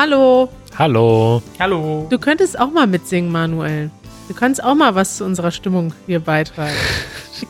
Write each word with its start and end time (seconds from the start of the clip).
Hallo. 0.00 0.48
Hallo. 0.78 1.42
Hallo. 1.58 2.06
Du 2.08 2.18
könntest 2.18 2.58
auch 2.58 2.70
mal 2.70 2.86
mitsingen, 2.86 3.30
Manuel. 3.30 3.90
Du 4.28 4.34
kannst 4.34 4.64
auch 4.64 4.74
mal 4.74 4.94
was 4.94 5.18
zu 5.18 5.26
unserer 5.26 5.50
Stimmung 5.50 5.92
hier 6.06 6.20
beitragen. 6.20 6.72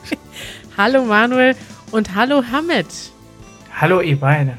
hallo 0.76 1.04
Manuel 1.04 1.54
und 1.92 2.16
hallo 2.16 2.42
Hamed. 2.50 2.88
Hallo 3.72 4.00
ihr 4.00 4.18
beide. 4.18 4.56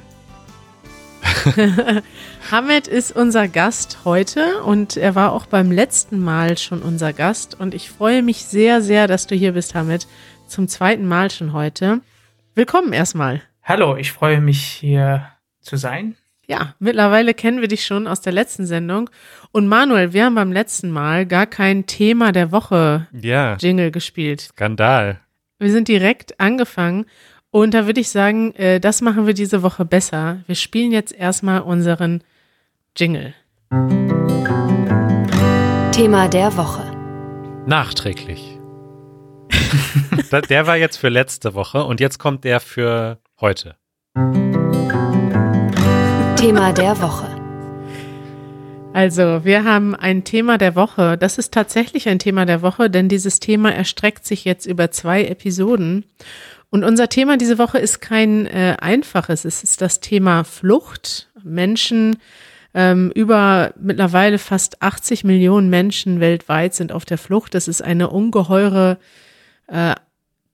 Hamed 2.49 2.87
ist 2.87 3.13
unser 3.13 3.49
Gast 3.49 3.97
heute 4.05 4.63
und 4.63 4.95
er 4.95 5.13
war 5.15 5.33
auch 5.33 5.45
beim 5.45 5.69
letzten 5.69 6.21
Mal 6.21 6.57
schon 6.57 6.83
unser 6.83 7.11
Gast 7.11 7.59
und 7.59 7.73
ich 7.73 7.89
freue 7.89 8.23
mich 8.23 8.45
sehr, 8.45 8.81
sehr, 8.81 9.07
dass 9.07 9.27
du 9.27 9.35
hier 9.35 9.51
bist, 9.51 9.75
Hamed. 9.75 10.07
Zum 10.47 10.69
zweiten 10.69 11.05
Mal 11.05 11.29
schon 11.29 11.51
heute. 11.51 11.99
Willkommen 12.55 12.93
erstmal. 12.93 13.41
Hallo, 13.61 13.97
ich 13.97 14.13
freue 14.13 14.39
mich 14.39 14.61
hier 14.61 15.27
zu 15.59 15.75
sein. 15.75 16.15
Ja, 16.47 16.75
mittlerweile 16.79 17.33
kennen 17.33 17.61
wir 17.61 17.67
dich 17.67 17.85
schon 17.85 18.07
aus 18.07 18.21
der 18.21 18.33
letzten 18.33 18.65
Sendung. 18.65 19.09
Und 19.51 19.67
Manuel, 19.67 20.13
wir 20.13 20.25
haben 20.25 20.35
beim 20.35 20.51
letzten 20.51 20.91
Mal 20.91 21.25
gar 21.25 21.45
kein 21.45 21.85
Thema 21.85 22.31
der 22.31 22.51
Woche 22.51 23.07
Ja, 23.13 23.55
Jingle 23.55 23.91
gespielt. 23.91 24.41
Skandal. 24.41 25.19
Wir 25.59 25.71
sind 25.71 25.87
direkt 25.87 26.39
angefangen 26.39 27.05
und 27.51 27.73
da 27.73 27.85
würde 27.85 28.01
ich 28.01 28.09
sagen, 28.09 28.53
äh, 28.55 28.79
das 28.79 29.01
machen 29.01 29.27
wir 29.27 29.33
diese 29.33 29.61
Woche 29.61 29.85
besser. 29.85 30.39
Wir 30.47 30.55
spielen 30.55 30.91
jetzt 30.91 31.13
erstmal 31.13 31.61
unseren 31.61 32.23
Jingle. 32.97 33.33
Thema 35.91 36.27
der 36.27 36.57
Woche. 36.57 36.83
Nachträglich. 37.67 38.57
Der 40.49 40.65
war 40.65 40.77
jetzt 40.77 40.97
für 40.97 41.09
letzte 41.09 41.53
Woche 41.53 41.83
und 41.83 41.99
jetzt 41.99 42.17
kommt 42.17 42.43
der 42.43 42.59
für 42.59 43.19
heute. 43.39 43.75
Thema 46.41 46.73
der 46.73 46.99
Woche. 46.99 47.27
Also, 48.93 49.45
wir 49.45 49.63
haben 49.63 49.93
ein 49.93 50.23
Thema 50.23 50.57
der 50.57 50.75
Woche. 50.75 51.15
Das 51.15 51.37
ist 51.37 51.53
tatsächlich 51.53 52.09
ein 52.09 52.17
Thema 52.17 52.47
der 52.47 52.63
Woche, 52.63 52.89
denn 52.89 53.09
dieses 53.09 53.39
Thema 53.39 53.71
erstreckt 53.71 54.25
sich 54.25 54.43
jetzt 54.43 54.65
über 54.65 54.89
zwei 54.89 55.23
Episoden. 55.23 56.03
Und 56.71 56.83
unser 56.83 57.09
Thema 57.09 57.37
diese 57.37 57.59
Woche 57.59 57.77
ist 57.77 58.01
kein 58.01 58.47
äh, 58.47 58.75
einfaches. 58.81 59.45
Es 59.45 59.63
ist 59.63 59.81
das 59.81 59.99
Thema 59.99 60.43
Flucht. 60.43 61.29
Menschen, 61.43 62.17
ähm, 62.73 63.11
über 63.13 63.75
mittlerweile 63.79 64.39
fast 64.39 64.81
80 64.81 65.23
Millionen 65.23 65.69
Menschen 65.69 66.19
weltweit 66.19 66.73
sind 66.73 66.91
auf 66.91 67.05
der 67.05 67.19
Flucht. 67.19 67.53
Das 67.53 67.67
ist 67.67 67.83
eine 67.83 68.09
ungeheure 68.09 68.97
äh, 69.67 69.93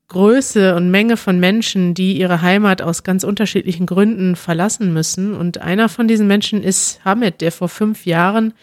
Größe 0.09 0.75
und 0.75 0.89
Menge 0.89 1.17
von 1.17 1.39
Menschen, 1.39 1.93
die 1.93 2.17
ihre 2.17 2.41
Heimat 2.41 2.81
aus 2.81 3.03
ganz 3.03 3.23
unterschiedlichen 3.23 3.85
Gründen 3.85 4.35
verlassen 4.37 4.93
müssen. 4.93 5.35
Und 5.35 5.59
einer 5.59 5.89
von 5.89 6.07
diesen 6.07 6.27
Menschen 6.27 6.63
ist 6.63 7.03
Hamid, 7.03 7.41
der 7.41 7.51
vor 7.51 7.67
fünf 7.67 8.05
Jahren 8.05 8.53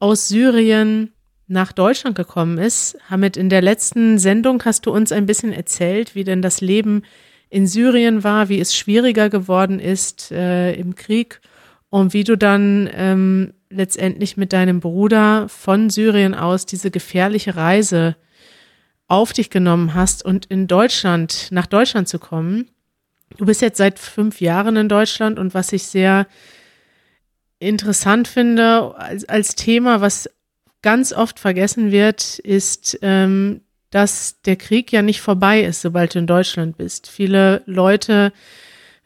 aus 0.00 0.28
Syrien 0.28 1.12
nach 1.46 1.72
Deutschland 1.72 2.16
gekommen 2.16 2.58
ist. 2.58 2.96
Hamid, 3.08 3.36
in 3.36 3.48
der 3.48 3.62
letzten 3.62 4.18
Sendung 4.18 4.64
hast 4.64 4.86
du 4.86 4.92
uns 4.92 5.12
ein 5.12 5.26
bisschen 5.26 5.52
erzählt, 5.52 6.14
wie 6.14 6.24
denn 6.24 6.42
das 6.42 6.60
Leben 6.60 7.02
in 7.50 7.66
Syrien 7.66 8.24
war, 8.24 8.48
wie 8.48 8.60
es 8.60 8.76
schwieriger 8.76 9.28
geworden 9.28 9.80
ist 9.80 10.30
äh, 10.32 10.72
im 10.74 10.94
Krieg 10.94 11.40
und 11.88 12.14
wie 12.14 12.24
du 12.24 12.36
dann 12.36 12.88
ähm, 12.94 13.52
letztendlich 13.68 14.36
mit 14.36 14.52
deinem 14.52 14.80
Bruder 14.80 15.48
von 15.48 15.90
Syrien 15.90 16.34
aus 16.34 16.66
diese 16.66 16.90
gefährliche 16.90 17.56
Reise 17.56 18.16
auf 19.10 19.32
dich 19.32 19.50
genommen 19.50 19.94
hast 19.94 20.24
und 20.24 20.46
in 20.46 20.68
Deutschland, 20.68 21.48
nach 21.50 21.66
Deutschland 21.66 22.08
zu 22.08 22.20
kommen. 22.20 22.70
Du 23.36 23.44
bist 23.44 23.60
jetzt 23.60 23.78
seit 23.78 23.98
fünf 23.98 24.40
Jahren 24.40 24.76
in 24.76 24.88
Deutschland 24.88 25.38
und 25.38 25.52
was 25.52 25.72
ich 25.72 25.84
sehr 25.84 26.28
interessant 27.58 28.28
finde 28.28 28.94
als, 28.96 29.28
als 29.28 29.56
Thema, 29.56 30.00
was 30.00 30.30
ganz 30.82 31.12
oft 31.12 31.40
vergessen 31.40 31.90
wird, 31.90 32.38
ist, 32.38 32.98
ähm, 33.02 33.62
dass 33.90 34.40
der 34.42 34.54
Krieg 34.54 34.92
ja 34.92 35.02
nicht 35.02 35.20
vorbei 35.20 35.62
ist, 35.62 35.82
sobald 35.82 36.14
du 36.14 36.20
in 36.20 36.28
Deutschland 36.28 36.76
bist. 36.76 37.10
Viele 37.10 37.62
Leute, 37.66 38.32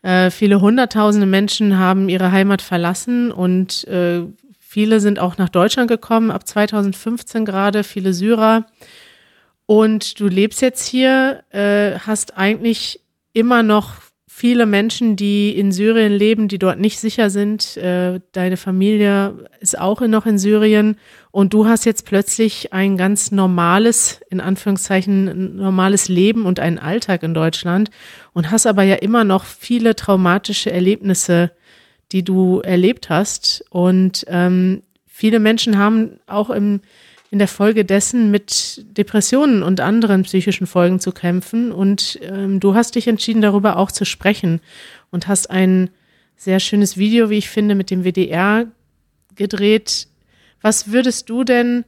äh, 0.03 0.31
viele 0.31 0.61
hunderttausende 0.61 1.27
Menschen 1.27 1.79
haben 1.79 2.11
ihre 2.11 2.31
Heimat 2.31 2.61
verlassen 2.61 3.33
und 3.33 3.85
äh, 3.89 4.21
viele 4.61 5.01
sind 5.01 5.19
auch 5.19 5.39
nach 5.39 5.49
Deutschland 5.49 5.89
gekommen, 5.89 6.31
ab 6.31 6.47
2015 6.47 7.47
gerade, 7.47 7.85
viele 7.85 8.13
Syrer. 8.13 8.67
Und 9.67 10.21
du 10.21 10.29
lebst 10.29 10.61
jetzt 10.61 10.87
hier, 10.87 11.43
äh, 11.51 11.99
hast 11.99 12.37
eigentlich 12.37 13.01
immer 13.33 13.63
noch 13.63 13.95
viele 14.37 14.67
Menschen, 14.67 15.15
die 15.15 15.57
in 15.57 15.71
Syrien 15.71 16.13
leben, 16.13 16.49
die 16.49 16.59
dort 16.59 16.81
nicht 16.81 16.99
sicher 16.99 17.31
sind. 17.31 17.77
Äh, 17.77 18.19
deine 18.33 18.57
Familie 18.57 19.49
ist 19.61 19.79
auch 19.79 20.01
noch 20.01 20.27
in 20.27 20.39
Syrien 20.39 20.97
und 21.31 21.55
du 21.55 21.69
hast 21.69 21.85
jetzt 21.85 22.05
plötzlich 22.05 22.73
ein 22.73 22.97
ganz 22.97 23.31
normales, 23.31 24.21
in 24.31 24.41
Anführungszeichen, 24.41 25.55
normales 25.55 26.09
Leben 26.09 26.47
und 26.47 26.59
einen 26.59 26.81
Alltag 26.81 27.23
in 27.23 27.33
Deutschland 27.33 27.91
und 28.33 28.51
hast 28.51 28.67
aber 28.67 28.83
ja 28.83 28.97
immer 28.97 29.23
noch 29.23 29.45
viele 29.45 29.95
traumatische 29.95 30.73
Erlebnisse, 30.73 31.53
die 32.11 32.25
du 32.25 32.59
erlebt 32.59 33.11
hast. 33.11 33.65
Und 33.71 34.25
ähm, 34.27 34.83
viele 35.07 35.39
Menschen 35.39 35.79
haben 35.79 36.19
auch 36.27 36.51
im 36.51 36.81
in 37.35 37.41
der 37.41 37.49
Folge 37.49 37.85
dessen 37.85 38.31
mit 38.31 38.85
Depressionen 38.97 39.65
und 39.65 39.81
anderen 39.81 40.23
psychischen 40.23 40.69
Folgen 40.69 41.01
zu 41.01 41.11
kämpfen. 41.11 41.73
Und 41.73 42.21
ähm, 42.23 42.61
du 42.61 42.77
hast 42.77 42.95
dich 42.95 43.09
entschieden, 43.09 43.43
darüber 43.43 43.77
auch 43.77 43.91
zu 43.91 44.05
sprechen 44.05 44.61
und 45.11 45.27
hast 45.27 45.51
ein 45.51 45.91
sehr 46.37 46.61
schönes 46.61 46.97
Video, 46.97 47.31
wie 47.31 47.39
ich 47.39 47.51
finde, 47.51 47.75
mit 47.75 47.91
dem 47.91 48.05
WDR 48.05 48.67
gedreht. 49.35 50.07
Was 50.61 50.93
würdest 50.93 51.29
du 51.29 51.43
denn 51.43 51.85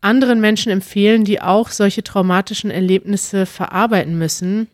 anderen 0.00 0.40
Menschen 0.40 0.72
empfehlen, 0.72 1.24
die 1.24 1.42
auch 1.42 1.68
solche 1.68 2.02
traumatischen 2.02 2.70
Erlebnisse 2.70 3.44
verarbeiten 3.44 4.16
müssen 4.16 4.68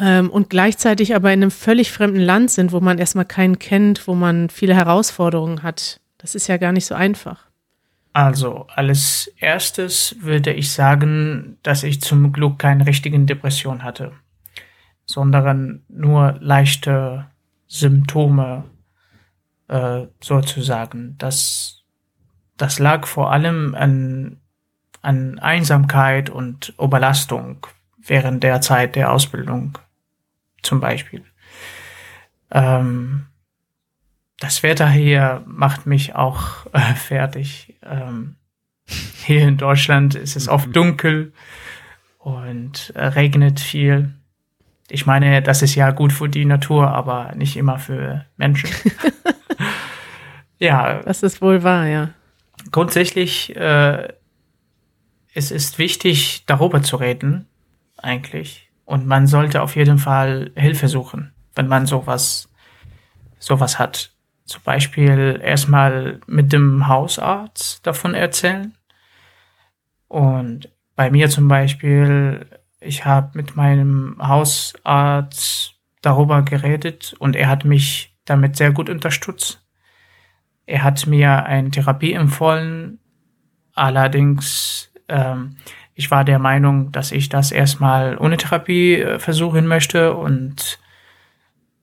ähm, 0.00 0.30
und 0.30 0.50
gleichzeitig 0.50 1.16
aber 1.16 1.32
in 1.32 1.42
einem 1.42 1.50
völlig 1.50 1.90
fremden 1.90 2.20
Land 2.20 2.52
sind, 2.52 2.70
wo 2.70 2.78
man 2.78 2.98
erstmal 2.98 3.24
keinen 3.24 3.58
kennt, 3.58 4.06
wo 4.06 4.14
man 4.14 4.50
viele 4.50 4.76
Herausforderungen 4.76 5.64
hat? 5.64 5.98
Das 6.18 6.36
ist 6.36 6.46
ja 6.46 6.58
gar 6.58 6.70
nicht 6.70 6.86
so 6.86 6.94
einfach. 6.94 7.47
Also, 8.12 8.66
als 8.74 9.32
erstes 9.38 10.16
würde 10.20 10.52
ich 10.52 10.72
sagen, 10.72 11.58
dass 11.62 11.82
ich 11.82 12.00
zum 12.00 12.32
Glück 12.32 12.58
keine 12.58 12.86
richtigen 12.86 13.26
Depression 13.26 13.84
hatte, 13.84 14.12
sondern 15.04 15.84
nur 15.88 16.36
leichte 16.40 17.26
Symptome 17.66 18.64
äh, 19.68 20.06
sozusagen. 20.20 21.16
Das, 21.18 21.84
das 22.56 22.78
lag 22.78 23.06
vor 23.06 23.30
allem 23.30 23.74
an, 23.74 24.40
an 25.02 25.38
Einsamkeit 25.38 26.30
und 26.30 26.74
Überlastung 26.80 27.66
während 27.98 28.42
der 28.42 28.60
Zeit 28.60 28.96
der 28.96 29.12
Ausbildung 29.12 29.78
zum 30.62 30.80
Beispiel. 30.80 31.24
Ähm, 32.50 33.26
das 34.38 34.62
Wetter 34.62 34.88
hier 34.88 35.42
macht 35.46 35.86
mich 35.86 36.14
auch 36.14 36.66
äh, 36.72 36.94
fertig. 36.94 37.74
Ähm, 37.82 38.36
hier 39.24 39.46
in 39.46 39.56
Deutschland 39.56 40.14
ist 40.14 40.36
es 40.36 40.48
oft 40.48 40.74
dunkel 40.74 41.32
und 42.18 42.92
äh, 42.94 43.04
regnet 43.06 43.60
viel. 43.60 44.14
Ich 44.88 45.06
meine, 45.06 45.42
das 45.42 45.62
ist 45.62 45.74
ja 45.74 45.90
gut 45.90 46.12
für 46.12 46.28
die 46.28 46.44
Natur, 46.44 46.88
aber 46.88 47.32
nicht 47.34 47.56
immer 47.56 47.78
für 47.78 48.24
Menschen. 48.36 48.70
ja, 50.58 51.02
Das 51.02 51.22
ist 51.22 51.42
wohl 51.42 51.62
wahr, 51.62 51.86
ja. 51.86 52.10
grundsätzlich 52.70 53.54
äh, 53.54 54.08
es 55.34 55.50
ist 55.50 55.78
wichtig, 55.78 56.44
darüber 56.46 56.82
zu 56.82 56.96
reden, 56.96 57.46
eigentlich. 57.96 58.70
Und 58.84 59.06
man 59.06 59.26
sollte 59.26 59.62
auf 59.62 59.76
jeden 59.76 59.98
Fall 59.98 60.50
Hilfe 60.56 60.88
suchen, 60.88 61.32
wenn 61.54 61.68
man 61.68 61.86
sowas, 61.86 62.48
sowas 63.38 63.78
hat. 63.78 64.12
Zum 64.48 64.62
Beispiel 64.62 65.40
erstmal 65.44 66.20
mit 66.26 66.54
dem 66.54 66.88
Hausarzt 66.88 67.86
davon 67.86 68.14
erzählen. 68.14 68.74
Und 70.08 70.70
bei 70.96 71.10
mir 71.10 71.28
zum 71.28 71.48
Beispiel, 71.48 72.46
ich 72.80 73.04
habe 73.04 73.30
mit 73.34 73.56
meinem 73.56 74.16
Hausarzt 74.26 75.74
darüber 76.00 76.40
geredet 76.40 77.14
und 77.18 77.36
er 77.36 77.48
hat 77.48 77.66
mich 77.66 78.16
damit 78.24 78.56
sehr 78.56 78.72
gut 78.72 78.88
unterstützt. 78.88 79.62
Er 80.64 80.82
hat 80.82 81.06
mir 81.06 81.44
eine 81.44 81.70
Therapie 81.70 82.14
empfohlen. 82.14 83.00
Allerdings, 83.74 84.90
ähm, 85.08 85.58
ich 85.94 86.10
war 86.10 86.24
der 86.24 86.38
Meinung, 86.38 86.90
dass 86.90 87.12
ich 87.12 87.28
das 87.28 87.52
erstmal 87.52 88.16
ohne 88.16 88.38
Therapie 88.38 88.94
äh, 88.94 89.18
versuchen 89.18 89.66
möchte 89.66 90.14
und 90.14 90.78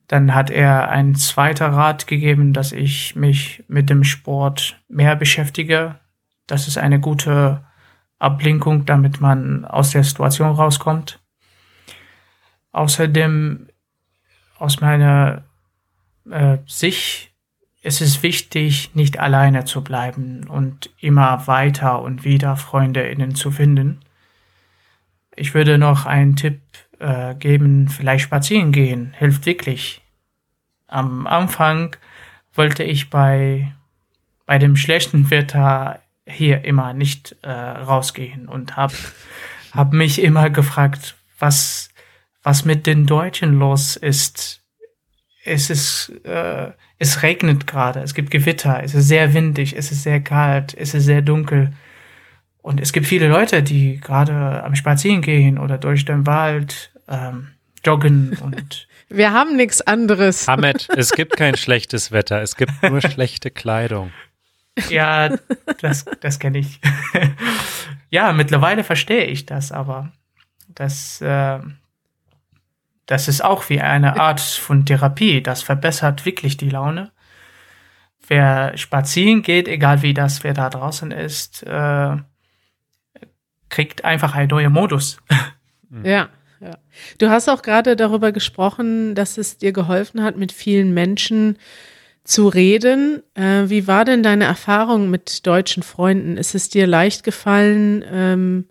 dann 0.08 0.36
hat 0.36 0.50
er 0.50 0.90
einen 0.90 1.16
zweiter 1.16 1.70
Rat 1.70 2.08
gegeben, 2.08 2.54
dass 2.54 2.72
ich 2.72 3.16
mich 3.16 3.64
mit 3.68 3.90
dem 3.90 4.04
Sport 4.04 4.82
mehr 4.88 5.16
beschäftige. 5.16 6.00
Das 6.48 6.68
ist 6.68 6.78
eine 6.78 7.00
gute 7.00 7.66
Ablenkung, 8.20 8.86
damit 8.86 9.20
man 9.20 9.66
aus 9.66 9.92
der 9.92 10.04
Situation 10.04 10.52
rauskommt. 10.52 11.20
Außerdem 12.72 13.68
aus 14.58 14.82
meiner 14.82 15.44
äh, 16.30 16.58
Sicht 16.66 17.36
es 17.86 18.02
ist 18.02 18.24
wichtig, 18.24 18.96
nicht 18.96 19.20
alleine 19.20 19.64
zu 19.66 19.84
bleiben 19.84 20.48
und 20.48 20.90
immer 21.00 21.46
weiter 21.46 22.02
und 22.02 22.24
wieder 22.24 22.58
FreundInnen 22.58 23.36
zu 23.36 23.52
finden. 23.52 24.00
Ich 25.36 25.54
würde 25.54 25.78
noch 25.78 26.08
einen 26.08 26.36
Tipp 26.36 26.62
äh, 27.00 27.36
geben, 27.36 27.88
vielleicht 27.88 28.26
spazieren 28.26 28.72
gehen, 28.72 29.14
hilft 29.18 29.46
wirklich. 29.46 30.02
Am 30.88 31.28
Anfang 31.28 31.96
wollte 32.54 32.84
ich 32.84 33.10
bei, 33.10 33.74
bei 34.46 34.58
dem 34.58 34.76
schlechten 34.76 35.30
Wetter 35.30 36.00
hier 36.28 36.64
immer 36.64 36.94
nicht 36.94 37.36
äh, 37.44 37.50
rausgehen 37.52 38.48
und 38.48 38.76
habe 38.76 38.96
hab 39.72 39.94
mich 39.94 40.22
immer 40.22 40.50
gefragt, 40.50 41.16
was, 41.38 41.90
was 42.42 42.66
mit 42.66 42.88
den 42.88 43.06
Deutschen 43.06 43.60
los 43.60 43.96
ist. 43.96 44.62
Es 45.44 45.70
ist, 45.70 46.12
äh, 46.24 46.72
es 46.98 47.22
regnet 47.22 47.68
gerade, 47.68 48.00
es 48.00 48.16
gibt 48.16 48.32
Gewitter, 48.32 48.82
es 48.84 48.96
ist 48.96 49.08
sehr 49.08 49.34
windig, 49.36 49.76
es 49.78 49.92
ist 49.92 50.02
sehr 50.02 50.22
kalt, 50.22 50.74
es 50.74 50.96
ist 50.96 51.06
sehr 51.06 51.22
dunkel. 51.22 51.74
Und 52.66 52.82
es 52.82 52.94
gibt 52.94 53.06
viele 53.06 53.28
Leute, 53.28 53.62
die 53.62 54.00
gerade 54.00 54.64
am 54.64 54.74
Spazieren 54.74 55.22
gehen 55.22 55.60
oder 55.60 55.78
durch 55.78 56.04
den 56.04 56.26
Wald 56.26 56.92
ähm, 57.08 57.52
joggen 57.86 58.36
und 58.42 58.88
Wir 59.08 59.34
haben 59.34 59.56
nichts 59.56 59.82
anderes. 59.82 60.50
Ahmed, 60.50 60.88
es 60.98 61.12
gibt 61.12 61.38
kein 61.38 61.58
schlechtes 61.58 62.12
Wetter, 62.12 62.42
es 62.42 62.56
gibt 62.56 62.72
nur 62.82 63.02
schlechte 63.02 63.52
Kleidung. 63.52 64.10
ja, 64.90 65.30
das, 65.80 66.06
das 66.22 66.40
kenne 66.40 66.58
ich. 66.58 66.82
ja, 68.10 68.34
mittlerweile 68.34 68.84
verstehe 68.84 69.26
ich 69.26 69.46
das, 69.46 69.72
aber 69.72 70.12
das, 70.68 71.22
äh, 71.22 71.60
das 73.06 73.28
ist 73.28 73.44
auch 73.44 73.70
wie 73.70 73.80
eine 73.80 74.20
Art 74.20 74.42
von 74.42 74.88
Therapie. 74.88 75.44
Das 75.44 75.62
verbessert 75.62 76.26
wirklich 76.26 76.58
die 76.58 76.72
Laune. 76.72 77.12
Wer 78.28 78.76
spazieren 78.76 79.44
geht, 79.44 79.68
egal 79.68 80.02
wie 80.02 80.16
das 80.16 80.44
wer 80.44 80.56
da 80.56 80.72
draußen 80.72 81.12
ist, 81.12 81.62
äh, 81.62 82.16
kriegt 83.76 84.06
einfach 84.06 84.36
einen 84.36 84.50
neuen 84.50 84.72
Modus. 84.72 85.18
Ja, 86.04 86.28
ja. 86.60 86.78
Du 87.20 87.30
hast 87.30 87.48
auch 87.48 87.62
gerade 87.62 87.96
darüber 87.96 88.34
gesprochen, 88.34 89.16
dass 89.16 89.38
es 89.38 89.60
dir 89.60 89.72
geholfen 89.72 90.24
hat, 90.24 90.36
mit 90.36 90.52
vielen 90.52 90.94
Menschen 90.94 91.58
zu 92.26 92.50
reden. 92.50 93.24
Äh, 93.36 93.70
wie 93.70 93.88
war 93.88 94.04
denn 94.04 94.22
deine 94.22 94.44
Erfahrung 94.44 95.10
mit 95.10 95.48
deutschen 95.48 95.84
Freunden? 95.84 96.36
Ist 96.36 96.54
es 96.54 96.68
dir 96.68 96.86
leicht 96.86 97.24
gefallen, 97.24 98.04
ähm, 98.12 98.66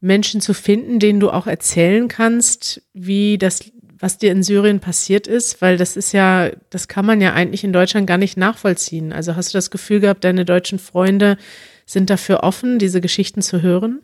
Menschen 0.00 0.40
zu 0.40 0.54
finden, 0.54 1.00
denen 1.00 1.20
du 1.20 1.28
auch 1.30 1.46
erzählen 1.46 2.08
kannst, 2.08 2.80
wie 2.94 3.36
das, 3.36 3.70
was 3.98 4.16
dir 4.16 4.32
in 4.32 4.42
Syrien 4.42 4.80
passiert 4.80 5.26
ist? 5.26 5.60
Weil 5.60 5.76
das 5.76 5.98
ist 5.98 6.12
ja, 6.12 6.50
das 6.70 6.88
kann 6.88 7.04
man 7.04 7.20
ja 7.20 7.34
eigentlich 7.34 7.64
in 7.64 7.74
Deutschland 7.74 8.06
gar 8.06 8.18
nicht 8.18 8.38
nachvollziehen. 8.38 9.12
Also 9.12 9.36
hast 9.36 9.52
du 9.52 9.58
das 9.58 9.70
Gefühl 9.70 10.00
gehabt, 10.00 10.24
deine 10.24 10.46
deutschen 10.46 10.78
Freunde 10.78 11.36
sind 11.84 12.08
dafür 12.08 12.42
offen, 12.42 12.78
diese 12.78 13.02
Geschichten 13.02 13.42
zu 13.42 13.60
hören? 13.60 14.00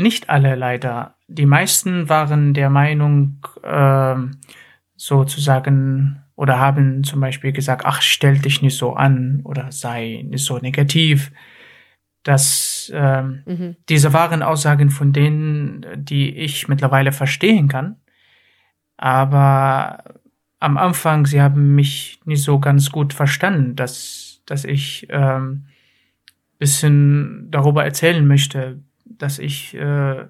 Nicht 0.00 0.30
alle 0.30 0.54
leider. 0.54 1.14
Die 1.28 1.44
meisten 1.46 2.08
waren 2.08 2.54
der 2.54 2.70
Meinung, 2.70 3.46
äh, 3.62 4.14
sozusagen, 4.96 6.22
oder 6.36 6.58
haben 6.58 7.04
zum 7.04 7.20
Beispiel 7.20 7.52
gesagt, 7.52 7.84
ach, 7.84 8.00
stell 8.00 8.38
dich 8.38 8.62
nicht 8.62 8.78
so 8.78 8.94
an 8.94 9.40
oder 9.44 9.70
sei 9.72 10.24
nicht 10.26 10.44
so 10.44 10.56
negativ. 10.58 11.32
Das, 12.22 12.90
ähm, 12.94 13.42
Mhm. 13.46 13.76
diese 13.90 14.12
waren 14.14 14.42
Aussagen 14.42 14.88
von 14.88 15.12
denen, 15.12 15.84
die 15.96 16.34
ich 16.34 16.66
mittlerweile 16.68 17.12
verstehen 17.12 17.68
kann. 17.68 17.96
Aber 18.96 20.02
am 20.60 20.78
Anfang, 20.78 21.26
sie 21.26 21.42
haben 21.42 21.74
mich 21.74 22.20
nicht 22.24 22.42
so 22.42 22.58
ganz 22.58 22.90
gut 22.90 23.12
verstanden, 23.12 23.76
dass, 23.76 24.42
dass 24.46 24.64
ich 24.64 25.06
ähm, 25.10 25.66
bisschen 26.58 27.48
darüber 27.50 27.84
erzählen 27.84 28.26
möchte, 28.26 28.82
dass 29.18 29.38
ich 29.38 29.74
äh, 29.74 30.26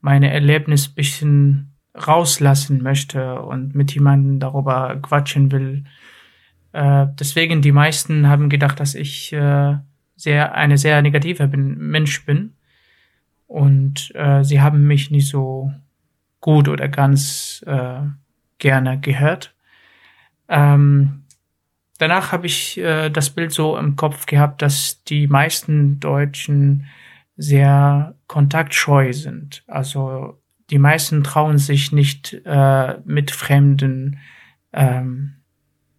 meine 0.00 0.32
Erlebnis 0.32 0.88
bisschen 0.88 1.72
rauslassen 1.94 2.82
möchte 2.82 3.40
und 3.40 3.74
mit 3.74 3.92
jemandem 3.92 4.38
darüber 4.38 4.96
quatschen 5.02 5.50
will. 5.50 5.84
Äh, 6.72 7.06
deswegen 7.18 7.62
die 7.62 7.72
meisten 7.72 8.28
haben 8.28 8.48
gedacht, 8.48 8.78
dass 8.80 8.94
ich 8.94 9.32
äh, 9.32 9.76
sehr 10.16 10.54
eine 10.54 10.78
sehr 10.78 11.02
negative 11.02 11.48
bin, 11.48 11.78
Mensch 11.78 12.24
bin 12.24 12.54
und 13.46 14.14
äh, 14.14 14.44
sie 14.44 14.60
haben 14.60 14.86
mich 14.86 15.10
nicht 15.10 15.28
so 15.28 15.72
gut 16.40 16.68
oder 16.68 16.88
ganz 16.88 17.64
äh, 17.66 18.00
gerne 18.58 19.00
gehört. 19.00 19.54
Ähm, 20.48 21.24
danach 21.98 22.32
habe 22.32 22.46
ich 22.46 22.78
äh, 22.78 23.10
das 23.10 23.30
Bild 23.30 23.52
so 23.52 23.76
im 23.76 23.96
Kopf 23.96 24.26
gehabt, 24.26 24.62
dass 24.62 25.02
die 25.04 25.26
meisten 25.26 26.00
Deutschen 26.00 26.86
sehr 27.38 28.16
kontaktscheu 28.26 29.12
sind. 29.12 29.62
Also 29.66 30.38
die 30.70 30.78
meisten 30.78 31.24
trauen 31.24 31.56
sich 31.56 31.92
nicht 31.92 32.42
äh, 32.44 32.98
mit 33.06 33.30
Fremden 33.30 34.18
ähm, 34.72 35.36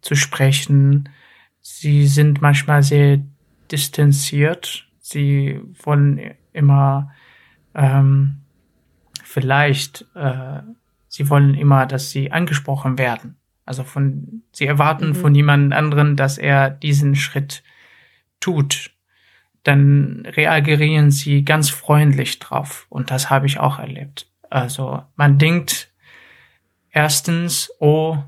zu 0.02 0.14
sprechen. 0.14 1.08
Sie 1.60 2.06
sind 2.06 2.40
manchmal 2.40 2.82
sehr 2.82 3.20
distanziert. 3.72 4.86
Sie 5.00 5.60
wollen 5.82 6.20
immer 6.52 7.10
ähm, 7.74 8.42
vielleicht, 9.24 10.06
äh, 10.14 10.60
sie 11.08 11.28
wollen 11.30 11.54
immer, 11.54 11.86
dass 11.86 12.10
sie 12.10 12.30
angesprochen 12.30 12.98
werden. 12.98 13.36
Also 13.64 13.82
von, 13.82 14.42
sie 14.52 14.66
erwarten 14.66 15.08
Mhm. 15.10 15.14
von 15.14 15.34
jemand 15.34 15.72
anderen, 15.72 16.16
dass 16.16 16.38
er 16.38 16.70
diesen 16.70 17.16
Schritt 17.16 17.62
tut. 18.40 18.90
Dann 19.62 20.26
reagieren 20.26 21.10
sie 21.10 21.44
ganz 21.44 21.70
freundlich 21.70 22.38
drauf. 22.38 22.86
Und 22.88 23.10
das 23.10 23.30
habe 23.30 23.46
ich 23.46 23.58
auch 23.58 23.78
erlebt. 23.78 24.26
Also 24.48 25.02
man 25.16 25.38
denkt 25.38 25.92
erstens, 26.90 27.70
oh, 27.78 28.18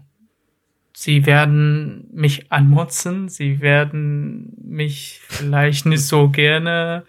sie 0.92 1.26
werden 1.26 2.08
mich 2.12 2.52
anmotzen, 2.52 3.28
sie 3.28 3.60
werden 3.60 4.52
mich 4.62 5.20
vielleicht 5.24 5.86
nicht 5.86 6.06
so 6.06 6.28
gerne 6.28 7.04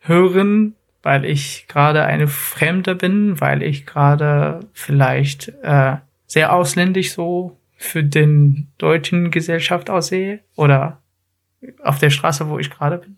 hören, 0.00 0.74
weil 1.02 1.24
ich 1.24 1.66
gerade 1.68 2.04
eine 2.04 2.28
Fremde 2.28 2.94
bin, 2.94 3.40
weil 3.40 3.62
ich 3.62 3.86
gerade 3.86 4.60
vielleicht 4.72 5.48
äh, 5.62 5.96
sehr 6.26 6.52
ausländisch 6.52 7.12
so 7.12 7.58
für 7.76 8.04
den 8.04 8.68
deutschen 8.76 9.30
Gesellschaft 9.30 9.88
aussehe 9.88 10.40
oder 10.56 11.00
auf 11.82 11.98
der 11.98 12.10
Straße, 12.10 12.48
wo 12.48 12.58
ich 12.58 12.70
gerade 12.70 12.98
bin. 12.98 13.16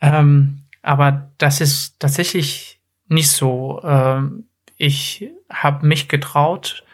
Ähm, 0.00 0.62
aber 0.82 1.30
das 1.38 1.60
ist 1.60 1.98
tatsächlich 2.00 2.80
nicht 3.08 3.30
so. 3.30 3.80
Ähm, 3.84 4.44
ich 4.76 5.30
habe 5.52 5.86
mich 5.86 6.08
getraut, 6.08 6.84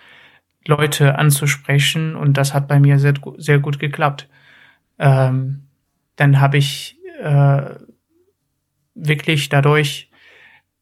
Leute 0.66 1.16
anzusprechen 1.18 2.16
und 2.16 2.36
das 2.36 2.52
hat 2.52 2.66
bei 2.66 2.80
mir 2.80 2.98
sehr, 2.98 3.14
sehr 3.36 3.60
gut 3.60 3.78
geklappt. 3.78 4.28
Ähm, 4.98 5.68
dann 6.16 6.40
habe 6.40 6.56
ich 6.56 6.98
äh, 7.20 7.74
wirklich 8.94 9.48
dadurch 9.48 10.10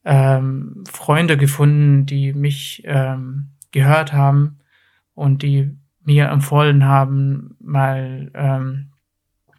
ähm, 0.04 0.84
Freunde 0.90 1.36
gefunden, 1.36 2.06
die 2.06 2.32
mich 2.32 2.82
ähm, 2.84 3.50
gehört 3.72 4.12
haben 4.12 4.58
und 5.14 5.42
die 5.42 5.76
mir 6.04 6.28
empfohlen 6.28 6.84
haben, 6.84 7.56
mal 7.60 8.30
ähm, 8.34 8.90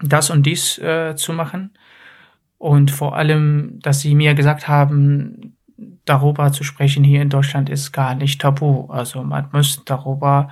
das 0.01 0.29
und 0.29 0.43
dies 0.43 0.77
äh, 0.77 1.15
zu 1.15 1.33
machen. 1.33 1.71
Und 2.57 2.91
vor 2.91 3.15
allem, 3.15 3.79
dass 3.81 4.01
sie 4.01 4.15
mir 4.15 4.33
gesagt 4.33 4.67
haben, 4.67 5.55
darüber 6.05 6.51
zu 6.51 6.63
sprechen 6.63 7.03
hier 7.03 7.21
in 7.21 7.29
Deutschland 7.29 7.69
ist 7.69 7.91
gar 7.91 8.15
nicht 8.15 8.41
tabu. 8.41 8.87
Also 8.89 9.23
man 9.23 9.49
muss 9.51 9.83
darüber 9.85 10.49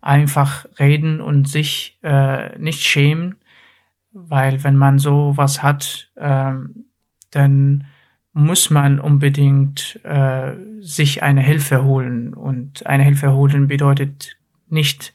einfach 0.00 0.66
reden 0.78 1.20
und 1.20 1.48
sich 1.48 1.98
äh, 2.02 2.58
nicht 2.58 2.82
schämen, 2.82 3.36
weil 4.12 4.64
wenn 4.64 4.76
man 4.76 4.98
sowas 4.98 5.62
hat, 5.62 6.10
ähm, 6.16 6.86
dann 7.30 7.86
muss 8.32 8.70
man 8.70 9.00
unbedingt 9.00 10.00
äh, 10.04 10.52
sich 10.80 11.22
eine 11.22 11.40
Hilfe 11.40 11.84
holen. 11.84 12.34
Und 12.34 12.86
eine 12.86 13.02
Hilfe 13.02 13.32
holen 13.32 13.68
bedeutet 13.68 14.36
nicht 14.68 15.12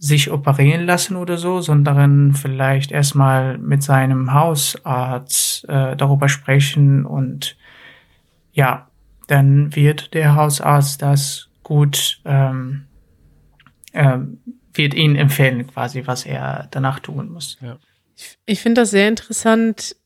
sich 0.00 0.30
operieren 0.30 0.86
lassen 0.86 1.14
oder 1.14 1.36
so, 1.36 1.60
sondern 1.60 2.32
vielleicht 2.32 2.90
erstmal 2.90 3.58
mit 3.58 3.82
seinem 3.82 4.32
Hausarzt 4.32 5.68
äh, 5.68 5.94
darüber 5.94 6.30
sprechen 6.30 7.04
und 7.04 7.56
ja, 8.52 8.88
dann 9.26 9.76
wird 9.76 10.14
der 10.14 10.34
Hausarzt 10.34 11.02
das 11.02 11.50
gut, 11.62 12.20
ähm, 12.24 12.86
ähm, 13.92 14.40
wird 14.72 14.94
ihn 14.94 15.16
empfehlen 15.16 15.66
quasi, 15.66 16.06
was 16.06 16.24
er 16.24 16.66
danach 16.70 17.00
tun 17.00 17.30
muss. 17.30 17.58
Ich 18.46 18.60
finde 18.60 18.80
das 18.80 18.90
sehr 18.90 19.06
interessant, 19.06 19.96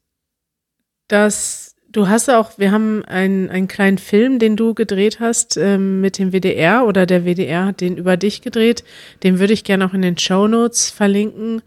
dass 1.07 1.74
du 1.95 2.09
hast 2.09 2.29
auch, 2.29 2.59
wir 2.59 2.73
haben 2.73 3.05
einen, 3.05 3.49
einen 3.49 3.69
kleinen 3.69 3.99
Film, 3.99 4.39
den 4.39 4.57
du 4.57 4.75
gedreht 4.75 5.21
hast 5.21 5.57
ähm, 5.57 6.01
mit 6.01 6.19
dem 6.19 6.33
WDR 6.33 6.87
oder 6.87 7.07
der 7.07 7.25
WDR 7.25 7.67
hat 7.67 7.81
den 7.81 7.97
über 7.97 8.17
dich 8.17 8.43
gedreht. 8.43 8.85
Den 9.23 9.39
würde 9.39 9.53
ich 9.53 9.65
gerne 9.65 9.87
auch 9.87 9.95
in 9.95 10.03
den 10.03 10.19
Show 10.19 10.49
Notes 10.49 10.91
verlinken, 10.91 11.63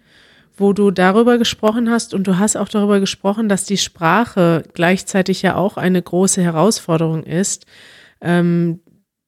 wo 0.57 0.74
du 0.74 0.91
darüber 0.91 1.38
gesprochen 1.38 1.89
hast 1.89 2.13
und 2.13 2.27
du 2.27 2.38
hast 2.38 2.57
auch 2.57 2.69
darüber 2.69 3.00
gesprochen, 3.00 3.48
dass 3.48 3.63
die 3.63 3.77
Sprache 3.77 4.63
gleichzeitig 4.74 5.41
ja 5.41 5.55
auch 5.55 5.77
eine 5.77 6.01
große 6.01 6.41
Herausforderung 6.41 7.24
ist, 7.24 7.65
ähm, 8.22 8.81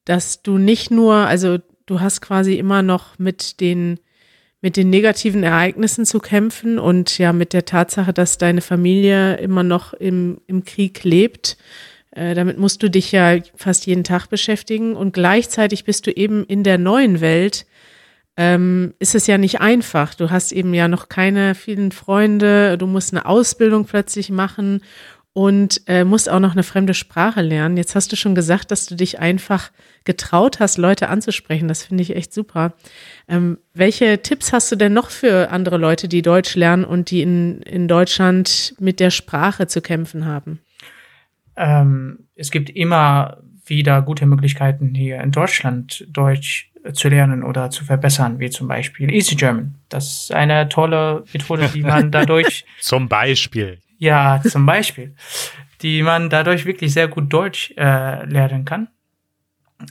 dass 0.04 0.42
du 0.42 0.58
nicht 0.58 0.90
nur, 0.90 1.14
also 1.14 1.58
du 1.86 2.00
hast 2.00 2.20
quasi 2.20 2.54
immer 2.54 2.82
noch 2.82 3.18
mit 3.18 3.60
den 3.60 4.00
mit 4.60 4.76
den 4.76 4.90
negativen 4.90 5.42
Ereignissen 5.42 6.04
zu 6.04 6.18
kämpfen 6.18 6.78
und 6.78 7.18
ja 7.18 7.32
mit 7.32 7.52
der 7.52 7.64
Tatsache, 7.64 8.12
dass 8.12 8.38
deine 8.38 8.60
Familie 8.60 9.36
immer 9.36 9.62
noch 9.62 9.94
im, 9.94 10.40
im 10.46 10.64
Krieg 10.64 11.02
lebt. 11.04 11.56
Äh, 12.10 12.34
damit 12.34 12.58
musst 12.58 12.82
du 12.82 12.90
dich 12.90 13.12
ja 13.12 13.38
fast 13.54 13.86
jeden 13.86 14.04
Tag 14.04 14.26
beschäftigen 14.26 14.96
und 14.96 15.14
gleichzeitig 15.14 15.84
bist 15.84 16.06
du 16.06 16.10
eben 16.10 16.44
in 16.44 16.64
der 16.64 16.78
neuen 16.78 17.20
Welt 17.20 17.66
ähm, 18.36 18.94
ist 18.98 19.14
es 19.14 19.26
ja 19.26 19.38
nicht 19.38 19.60
einfach. 19.60 20.14
Du 20.14 20.30
hast 20.30 20.52
eben 20.52 20.72
ja 20.72 20.88
noch 20.88 21.08
keine 21.08 21.54
vielen 21.54 21.92
Freunde, 21.92 22.78
du 22.78 22.86
musst 22.86 23.12
eine 23.12 23.26
Ausbildung 23.26 23.84
plötzlich 23.84 24.30
machen 24.30 24.82
und 25.32 25.82
äh, 25.86 26.04
musst 26.04 26.28
auch 26.28 26.40
noch 26.40 26.52
eine 26.52 26.62
fremde 26.62 26.94
Sprache 26.94 27.40
lernen. 27.40 27.76
Jetzt 27.76 27.94
hast 27.94 28.10
du 28.10 28.16
schon 28.16 28.34
gesagt, 28.34 28.70
dass 28.70 28.86
du 28.86 28.96
dich 28.96 29.20
einfach 29.20 29.70
getraut 30.04 30.58
hast, 30.58 30.76
Leute 30.76 31.08
anzusprechen. 31.08 31.68
Das 31.68 31.84
finde 31.84 32.02
ich 32.02 32.16
echt 32.16 32.34
super. 32.34 32.74
Ähm, 33.28 33.58
welche 33.72 34.22
Tipps 34.22 34.52
hast 34.52 34.72
du 34.72 34.76
denn 34.76 34.92
noch 34.92 35.10
für 35.10 35.50
andere 35.50 35.76
Leute, 35.76 36.08
die 36.08 36.22
Deutsch 36.22 36.56
lernen 36.56 36.84
und 36.84 37.10
die 37.10 37.22
in, 37.22 37.62
in 37.62 37.86
Deutschland 37.86 38.74
mit 38.80 38.98
der 38.98 39.10
Sprache 39.10 39.68
zu 39.68 39.80
kämpfen 39.80 40.26
haben? 40.26 40.60
Ähm, 41.56 42.26
es 42.34 42.50
gibt 42.50 42.70
immer 42.70 43.38
wieder 43.66 44.02
gute 44.02 44.26
Möglichkeiten 44.26 44.94
hier 44.94 45.20
in 45.20 45.30
Deutschland 45.30 46.06
Deutsch 46.08 46.70
zu 46.92 47.08
lernen 47.08 47.44
oder 47.44 47.70
zu 47.70 47.84
verbessern, 47.84 48.40
wie 48.40 48.50
zum 48.50 48.66
Beispiel 48.66 49.12
Easy 49.12 49.36
German. 49.36 49.76
Das 49.88 50.22
ist 50.22 50.34
eine 50.34 50.68
tolle 50.68 51.24
Methode, 51.32 51.68
die 51.72 51.82
man 51.82 52.10
dadurch. 52.10 52.64
zum 52.80 53.08
Beispiel. 53.08 53.78
Ja, 54.00 54.40
zum 54.42 54.66
Beispiel. 54.66 55.14
die 55.82 56.02
man 56.02 56.28
dadurch 56.28 56.66
wirklich 56.66 56.92
sehr 56.92 57.08
gut 57.08 57.32
Deutsch 57.32 57.72
äh, 57.76 58.24
lernen 58.24 58.64
kann. 58.64 58.88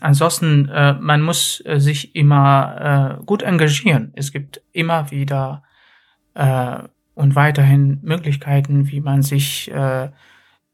Ansonsten, 0.01 0.69
äh, 0.69 0.93
man 0.93 1.21
muss 1.21 1.63
äh, 1.65 1.79
sich 1.79 2.15
immer 2.15 3.17
äh, 3.19 3.23
gut 3.25 3.41
engagieren. 3.41 4.11
Es 4.15 4.31
gibt 4.31 4.61
immer 4.71 5.09
wieder 5.09 5.63
äh, 6.35 6.79
und 7.15 7.35
weiterhin 7.35 7.99
Möglichkeiten, 8.03 8.91
wie 8.91 9.01
man 9.01 9.23
sich 9.23 9.71
äh, 9.71 10.09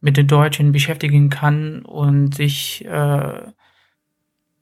mit 0.02 0.18
den 0.18 0.28
Deutschen 0.28 0.72
beschäftigen 0.74 1.30
kann 1.30 1.82
und 1.84 2.36
sich 2.36 2.84
äh, 2.86 3.42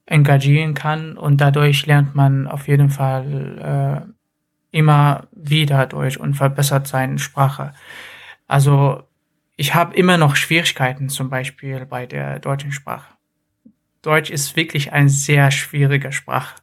engagieren 0.06 0.74
kann 0.74 1.16
und 1.16 1.40
dadurch 1.40 1.86
lernt 1.86 2.14
man 2.14 2.46
auf 2.46 2.68
jeden 2.68 2.90
Fall 2.90 4.06
äh, 4.72 4.76
immer 4.76 5.26
wieder 5.32 5.86
Deutsch 5.86 6.16
und 6.16 6.34
verbessert 6.34 6.86
seine 6.86 7.18
Sprache. 7.18 7.72
Also 8.46 9.02
ich 9.56 9.74
habe 9.74 9.94
immer 9.96 10.16
noch 10.16 10.36
Schwierigkeiten 10.36 11.08
zum 11.08 11.30
Beispiel 11.30 11.86
bei 11.86 12.06
der 12.06 12.38
deutschen 12.38 12.72
Sprache. 12.72 13.14
Deutsch 14.02 14.30
ist 14.30 14.56
wirklich 14.56 14.92
ein 14.92 15.08
sehr 15.08 15.50
schwieriger 15.50 16.12
Sprache. 16.12 16.56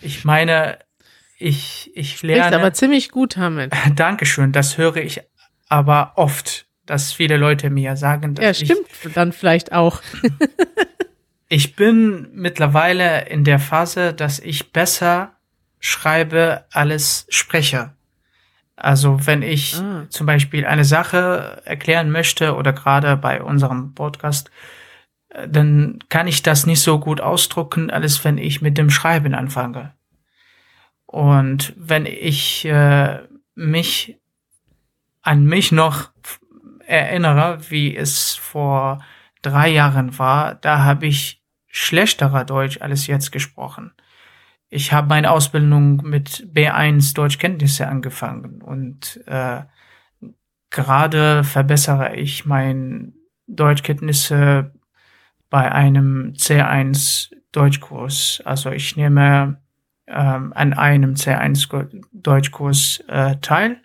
Ich 0.00 0.24
meine, 0.24 0.78
ich, 1.38 1.90
ich 1.94 2.22
lerne. 2.22 2.42
Sprichst 2.42 2.58
aber 2.58 2.72
ziemlich 2.74 3.10
gut, 3.10 3.36
Hamid. 3.36 3.72
Dankeschön, 3.94 4.52
das 4.52 4.76
höre 4.76 4.96
ich 4.96 5.22
aber 5.68 6.12
oft, 6.16 6.66
dass 6.84 7.12
viele 7.12 7.36
Leute 7.36 7.70
mir 7.70 7.96
sagen, 7.96 8.34
dass 8.34 8.44
Ja, 8.44 8.54
stimmt, 8.54 8.86
ich, 9.04 9.12
dann 9.14 9.32
vielleicht 9.32 9.72
auch. 9.72 10.02
Ich 11.48 11.76
bin 11.76 12.28
mittlerweile 12.32 13.28
in 13.28 13.44
der 13.44 13.60
Phase, 13.60 14.12
dass 14.12 14.40
ich 14.40 14.72
besser 14.72 15.36
schreibe 15.78 16.64
als 16.72 17.26
spreche. 17.28 17.92
Also 18.76 19.26
wenn 19.26 19.42
ich 19.42 19.76
ah. 19.76 20.06
zum 20.10 20.26
Beispiel 20.26 20.66
eine 20.66 20.84
Sache 20.84 21.62
erklären 21.64 22.10
möchte 22.10 22.54
oder 22.54 22.74
gerade 22.74 23.16
bei 23.16 23.42
unserem 23.42 23.94
Podcast, 23.94 24.50
äh, 25.30 25.48
dann 25.48 25.98
kann 26.10 26.28
ich 26.28 26.42
das 26.42 26.66
nicht 26.66 26.80
so 26.80 27.00
gut 27.00 27.20
ausdrucken, 27.20 27.90
als 27.90 28.22
wenn 28.24 28.36
ich 28.36 28.60
mit 28.60 28.76
dem 28.76 28.90
Schreiben 28.90 29.34
anfange. 29.34 29.94
Und 31.06 31.72
wenn 31.76 32.04
ich 32.04 32.66
äh, 32.66 33.20
mich 33.54 34.18
an 35.22 35.44
mich 35.44 35.72
noch 35.72 36.10
erinnere, 36.86 37.58
wie 37.70 37.96
es 37.96 38.34
vor 38.34 39.02
drei 39.42 39.68
Jahren 39.68 40.18
war, 40.18 40.54
da 40.54 40.84
habe 40.84 41.06
ich 41.06 41.42
schlechterer 41.66 42.44
Deutsch 42.44 42.80
als 42.80 43.06
jetzt 43.06 43.32
gesprochen. 43.32 43.92
Ich 44.68 44.92
habe 44.92 45.08
meine 45.08 45.30
Ausbildung 45.30 46.02
mit 46.02 46.48
B1 46.52 47.14
Deutschkenntnisse 47.14 47.86
angefangen 47.86 48.62
und 48.62 49.20
äh, 49.26 49.62
gerade 50.70 51.44
verbessere 51.44 52.16
ich 52.16 52.46
meine 52.46 53.12
Deutschkenntnisse 53.46 54.72
bei 55.50 55.70
einem 55.70 56.32
C1 56.36 57.32
Deutschkurs. 57.52 58.42
Also 58.44 58.70
ich 58.70 58.96
nehme 58.96 59.60
ähm, 60.08 60.52
an 60.54 60.72
einem 60.72 61.14
C1 61.14 62.02
Deutschkurs 62.12 63.04
äh, 63.08 63.36
teil 63.36 63.78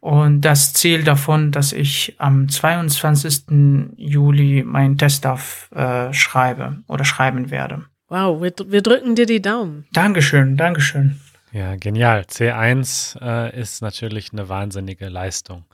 und 0.00 0.42
das 0.42 0.72
Ziel 0.74 1.02
davon, 1.02 1.50
dass 1.50 1.72
ich 1.72 2.14
am 2.18 2.48
22. 2.48 3.94
Juli 3.96 4.62
meinen 4.62 4.96
Test 4.96 5.26
auf 5.26 5.70
äh, 5.72 6.12
schreibe 6.12 6.78
oder 6.86 7.04
schreiben 7.04 7.50
werde. 7.50 7.84
Wow, 8.08 8.40
wir, 8.42 8.52
wir 8.66 8.82
drücken 8.82 9.14
dir 9.14 9.26
die 9.26 9.42
Daumen. 9.42 9.86
Dankeschön, 9.92 10.56
Dankeschön. 10.56 11.20
Ja, 11.52 11.76
genial. 11.76 12.22
C1 12.22 13.20
äh, 13.20 13.60
ist 13.60 13.82
natürlich 13.82 14.32
eine 14.32 14.48
wahnsinnige 14.48 15.08
Leistung. 15.08 15.64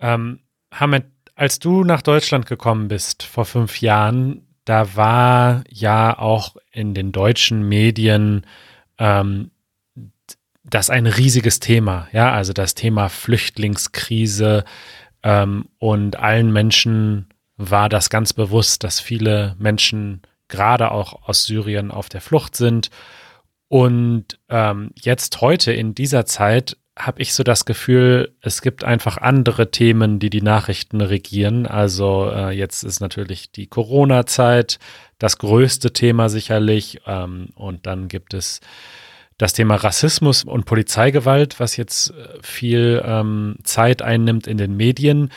Ähm, 0.00 0.40
Hamed, 0.72 1.06
als 1.34 1.58
du 1.58 1.84
nach 1.84 2.02
Deutschland 2.02 2.46
gekommen 2.46 2.88
bist 2.88 3.22
vor 3.22 3.44
fünf 3.44 3.80
Jahren, 3.80 4.46
da 4.64 4.96
war 4.96 5.64
ja 5.68 6.18
auch 6.18 6.56
in 6.72 6.94
den 6.94 7.12
deutschen 7.12 7.68
Medien 7.68 8.46
ähm, 8.98 9.50
das 10.64 10.90
ein 10.90 11.06
riesiges 11.06 11.60
Thema, 11.60 12.08
ja, 12.12 12.32
also 12.32 12.52
das 12.52 12.74
Thema 12.74 13.08
Flüchtlingskrise 13.08 14.64
ähm, 15.22 15.68
und 15.78 16.16
allen 16.16 16.52
Menschen 16.52 17.28
war 17.56 17.88
das 17.88 18.10
ganz 18.10 18.32
bewusst, 18.32 18.84
dass 18.84 19.00
viele 19.00 19.54
Menschen 19.58 20.22
gerade 20.52 20.92
auch 20.92 21.26
aus 21.26 21.44
Syrien 21.44 21.90
auf 21.90 22.08
der 22.08 22.20
Flucht 22.20 22.54
sind. 22.54 22.90
Und 23.66 24.38
ähm, 24.48 24.90
jetzt 24.94 25.40
heute 25.40 25.72
in 25.72 25.94
dieser 25.94 26.26
Zeit 26.26 26.76
habe 26.96 27.22
ich 27.22 27.32
so 27.32 27.42
das 27.42 27.64
Gefühl, 27.64 28.36
es 28.42 28.60
gibt 28.60 28.84
einfach 28.84 29.16
andere 29.16 29.70
Themen, 29.70 30.18
die 30.18 30.28
die 30.28 30.42
Nachrichten 30.42 31.00
regieren. 31.00 31.66
Also 31.66 32.30
äh, 32.30 32.50
jetzt 32.50 32.82
ist 32.82 33.00
natürlich 33.00 33.50
die 33.50 33.66
Corona-Zeit 33.66 34.78
das 35.18 35.38
größte 35.38 35.92
Thema 35.94 36.28
sicherlich. 36.28 37.00
Ähm, 37.06 37.48
und 37.54 37.86
dann 37.86 38.08
gibt 38.08 38.34
es 38.34 38.60
das 39.38 39.54
Thema 39.54 39.76
Rassismus 39.76 40.44
und 40.44 40.66
Polizeigewalt, 40.66 41.58
was 41.58 41.78
jetzt 41.78 42.10
äh, 42.10 42.38
viel 42.42 43.02
ähm, 43.04 43.56
Zeit 43.64 44.02
einnimmt 44.02 44.46
in 44.46 44.58
den 44.58 44.76
Medien. 44.76 45.32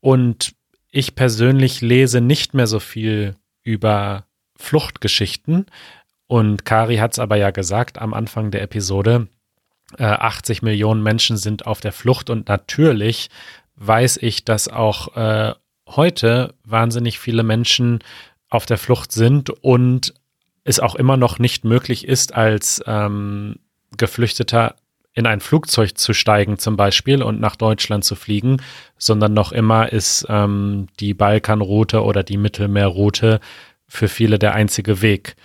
Und 0.00 0.52
ich 0.90 1.14
persönlich 1.14 1.82
lese 1.82 2.20
nicht 2.20 2.52
mehr 2.52 2.66
so 2.66 2.80
viel 2.80 3.36
über 3.62 4.26
Fluchtgeschichten. 4.60 5.66
Und 6.26 6.64
Kari 6.64 6.96
hat 6.96 7.12
es 7.12 7.18
aber 7.18 7.36
ja 7.36 7.50
gesagt 7.50 7.98
am 7.98 8.14
Anfang 8.14 8.50
der 8.50 8.62
Episode, 8.62 9.28
äh, 9.98 10.04
80 10.04 10.62
Millionen 10.62 11.02
Menschen 11.02 11.36
sind 11.36 11.66
auf 11.66 11.80
der 11.80 11.92
Flucht 11.92 12.30
und 12.30 12.48
natürlich 12.48 13.30
weiß 13.76 14.18
ich, 14.18 14.44
dass 14.44 14.68
auch 14.68 15.16
äh, 15.16 15.54
heute 15.88 16.54
wahnsinnig 16.64 17.18
viele 17.18 17.42
Menschen 17.42 17.98
auf 18.48 18.66
der 18.66 18.78
Flucht 18.78 19.10
sind 19.12 19.50
und 19.50 20.14
es 20.64 20.78
auch 20.78 20.94
immer 20.94 21.16
noch 21.16 21.38
nicht 21.38 21.64
möglich 21.64 22.06
ist, 22.06 22.34
als 22.34 22.82
ähm, 22.86 23.56
Geflüchteter 23.96 24.76
in 25.12 25.26
ein 25.26 25.40
Flugzeug 25.40 25.98
zu 25.98 26.12
steigen 26.12 26.58
zum 26.58 26.76
Beispiel 26.76 27.22
und 27.22 27.40
nach 27.40 27.56
Deutschland 27.56 28.04
zu 28.04 28.14
fliegen, 28.14 28.58
sondern 28.96 29.34
noch 29.34 29.50
immer 29.50 29.92
ist 29.92 30.26
ähm, 30.28 30.86
die 31.00 31.14
Balkanroute 31.14 32.04
oder 32.04 32.22
die 32.22 32.36
Mittelmeerroute 32.36 33.40
für 33.90 34.08
viele 34.08 34.38
der 34.38 34.54
einzige 34.54 35.02
Weg. 35.02 35.36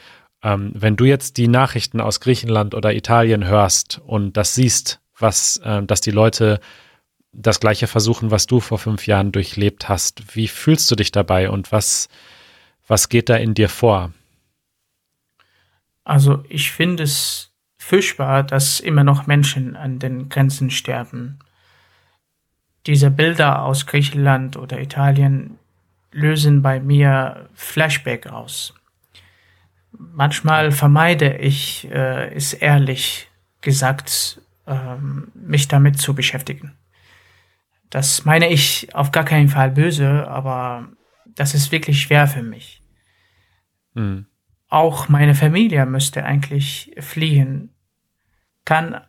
Ähm, 0.44 0.72
wenn 0.76 0.96
du 0.96 1.06
jetzt 1.06 1.38
die 1.38 1.48
Nachrichten 1.48 2.00
aus 2.00 2.20
Griechenland 2.20 2.76
oder 2.76 2.94
Italien 2.94 3.46
hörst 3.46 4.00
und 4.06 4.38
das 4.38 4.54
siehst, 4.54 5.02
was, 5.18 5.58
äh, 5.58 5.84
dass 5.84 6.00
die 6.00 6.12
Leute 6.12 6.60
das 7.34 7.60
gleiche 7.60 7.88
versuchen, 7.88 8.32
was 8.32 8.46
du 8.46 8.60
vor 8.60 8.78
fünf 8.78 9.08
Jahren 9.08 9.32
durchlebt 9.32 9.90
hast, 9.90 10.36
wie 10.36 10.48
fühlst 10.48 10.90
du 10.92 10.96
dich 10.96 11.12
dabei 11.12 11.50
und 11.50 11.72
was, 11.72 12.08
was 12.88 13.10
geht 13.10 13.30
da 13.30 13.36
in 13.36 13.56
dir 13.56 13.68
vor? 13.68 14.14
Also 16.04 16.44
ich 16.48 16.72
finde 16.72 17.04
es 17.04 17.52
furchtbar, 17.80 18.44
dass 18.44 18.80
immer 18.80 19.04
noch 19.04 19.26
Menschen 19.26 19.76
an 19.76 19.98
den 19.98 20.30
Grenzen 20.30 20.70
sterben. 20.70 21.40
Diese 22.86 23.10
Bilder 23.10 23.64
aus 23.64 23.88
Griechenland 23.88 24.56
oder 24.56 24.80
Italien 24.80 25.58
lösen 26.16 26.62
bei 26.62 26.80
mir 26.80 27.50
Flashback 27.54 28.28
aus. 28.28 28.74
Manchmal 29.92 30.72
vermeide 30.72 31.38
ich, 31.38 31.90
äh, 31.92 32.34
es 32.34 32.54
ehrlich 32.54 33.30
gesagt, 33.62 34.42
ähm, 34.66 35.32
mich 35.34 35.68
damit 35.68 36.00
zu 36.00 36.16
beschäftigen. 36.16 36.74
Das 37.90 38.26
meine 38.26 38.50
ich 38.50 38.96
auf 38.96 39.12
gar 39.12 39.26
keinen 39.26 39.50
Fall 39.50 39.72
böse, 39.72 40.28
aber 40.28 40.88
das 41.26 41.54
ist 41.54 41.72
wirklich 41.72 42.02
schwer 42.02 42.28
für 42.28 42.44
mich. 42.44 42.82
Mhm. 43.94 44.26
Auch 44.70 45.10
meine 45.10 45.36
Familie 45.36 45.86
müsste 45.86 46.24
eigentlich 46.24 46.96
fliehen, 47.00 47.74
kann, 48.64 49.02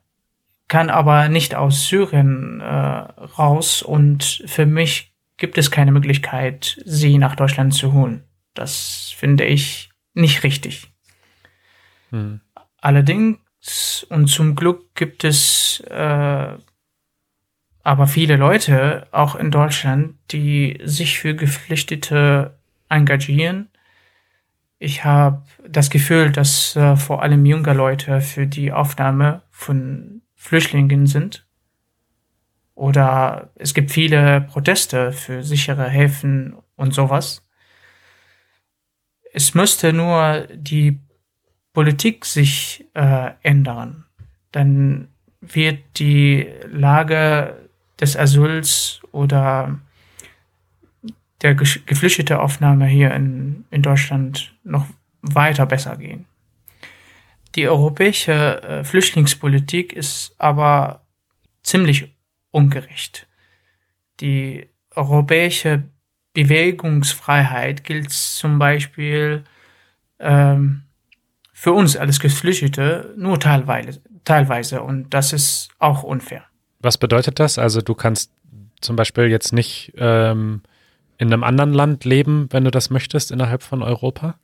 kann 0.69 0.91
aber 0.91 1.29
nicht 1.29 1.55
aus 1.55 1.89
Syrien 1.89 2.61
äh, 2.61 2.67
raus 2.67 3.83
und 3.83 4.43
für 4.47 4.67
mich 4.67 5.16
gibt 5.37 5.59
es 5.59 5.71
keine 5.71 5.93
Möglichkeit, 5.93 6.81
sie 6.85 7.19
nach 7.19 7.37
Deutschland 7.37 7.75
zu 7.75 7.93
holen. 7.93 8.25
Das 8.55 9.13
finde 9.17 9.45
ich 9.45 9.91
nicht 10.15 10.43
richtig. 10.45 10.93
Mhm. 12.11 12.41
Allerdings 12.81 14.07
und 14.09 14.29
zum 14.29 14.55
Glück 14.55 14.95
gibt 14.95 15.25
es 15.25 15.81
äh, 15.91 16.57
aber 17.87 18.09
viele 18.09 18.35
Leute, 18.35 19.07
auch 19.13 19.37
in 19.37 19.53
Deutschland, 19.53 20.17
die 20.33 20.81
sich 20.83 21.21
für 21.21 21.37
Geflüchtete 21.37 22.59
engagieren. 22.89 23.69
Ich 24.81 25.05
habe 25.05 25.45
das 25.69 25.89
Gefühl, 25.89 26.33
dass 26.33 26.75
äh, 26.75 26.97
vor 26.97 27.23
allem 27.23 27.47
junge 27.47 27.73
Leute 27.75 28.21
für 28.21 28.49
die 28.49 28.73
Aufnahme 28.73 29.43
von 29.51 30.23
Flüchtlingen 30.35 31.07
sind. 31.07 31.46
Oder 32.77 33.51
es 33.57 33.75
gibt 33.75 33.91
viele 33.91 34.43
Proteste 34.43 35.11
für 35.11 35.43
sichere 35.43 35.89
Häfen 35.89 36.55
und 36.77 36.95
sowas. 36.95 37.43
Es 39.33 39.55
müsste 39.55 39.93
nur 39.93 40.47
die 40.55 41.01
Politik 41.73 42.25
sich 42.25 42.87
äh, 42.95 43.33
ändern, 43.43 44.05
dann 44.53 45.09
wird 45.41 45.81
die 45.99 46.47
Lage 46.71 47.69
des 48.01 48.17
Asyls 48.17 49.01
oder 49.13 49.79
der 51.43 51.55
geflüchtete 51.55 52.41
Aufnahme 52.41 52.87
hier 52.87 53.13
in, 53.15 53.65
in 53.71 53.83
Deutschland 53.83 54.55
noch 54.65 54.87
weiter 55.23 55.67
besser 55.67 55.97
gehen. 55.97 56.27
Die 57.55 57.69
europäische 57.69 58.63
äh, 58.63 58.85
Flüchtlingspolitik 58.85 59.93
ist 59.93 60.35
aber 60.39 61.07
ziemlich 61.63 62.16
ungerecht. 62.57 63.29
Die 64.21 64.69
europäische 64.95 65.83
Bewegungsfreiheit 66.33 67.85
gilt 67.85 68.11
zum 68.11 68.59
Beispiel 68.59 69.45
ähm, 70.19 70.83
für 71.53 71.73
uns 71.73 71.97
als 71.97 72.19
Geflüchtete 72.19 73.15
nur 73.19 73.39
teilweise, 73.39 74.01
teilweise 74.25 74.83
und 74.83 75.11
das 75.11 75.35
ist 75.35 75.69
auch 75.79 76.03
unfair. 76.03 76.45
Was 76.81 76.97
bedeutet 76.97 77.39
das? 77.39 77.59
Also 77.59 77.83
du 77.83 77.95
kannst 77.95 78.33
zum 78.81 78.97
Beispiel 78.97 79.27
jetzt 79.27 79.53
nicht 79.53 79.93
ähm, 79.99 80.63
in 81.19 81.33
einem 81.33 81.45
anderen 81.45 81.75
Land 81.75 82.07
leben, 82.07 82.49
wenn 82.51 82.65
du 82.65 82.71
das 82.71 82.89
möchtest, 82.89 83.31
innerhalb 83.31 83.63
von 83.63 83.83
Europa? 83.83 84.37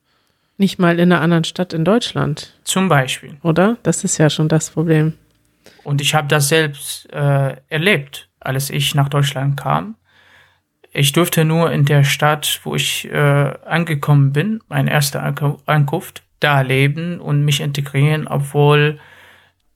Nicht 0.59 0.79
mal 0.79 0.99
in 0.99 1.13
einer 1.13 1.23
anderen 1.23 1.45
Stadt 1.45 1.73
in 1.73 1.85
Deutschland. 1.85 2.59
Zum 2.65 2.89
Beispiel. 2.89 3.39
Oder? 3.43 3.79
Das 3.83 4.05
ist 4.05 4.19
ja 4.19 4.29
schon 4.29 4.49
das 4.49 4.71
Problem. 4.71 5.15
Und 5.85 6.01
ich 6.01 6.15
habe 6.15 6.29
das 6.29 6.49
selbst 6.49 7.13
äh, 7.13 7.57
erlebt, 7.69 8.29
als 8.41 8.71
ich 8.71 8.95
nach 8.95 9.09
Deutschland 9.09 9.59
kam. 9.59 9.97
Ich 10.93 11.13
durfte 11.13 11.45
nur 11.45 11.73
in 11.73 11.85
der 11.85 12.05
Stadt, 12.05 12.61
wo 12.65 12.75
ich 12.75 13.11
äh, 13.11 13.55
angekommen 13.65 14.33
bin, 14.33 14.61
mein 14.69 14.87
erster 14.87 15.23
Ankunft, 15.67 16.23
da 16.39 16.61
leben 16.61 17.21
und 17.21 17.45
mich 17.45 17.61
integrieren, 17.61 18.27
obwohl 18.27 18.99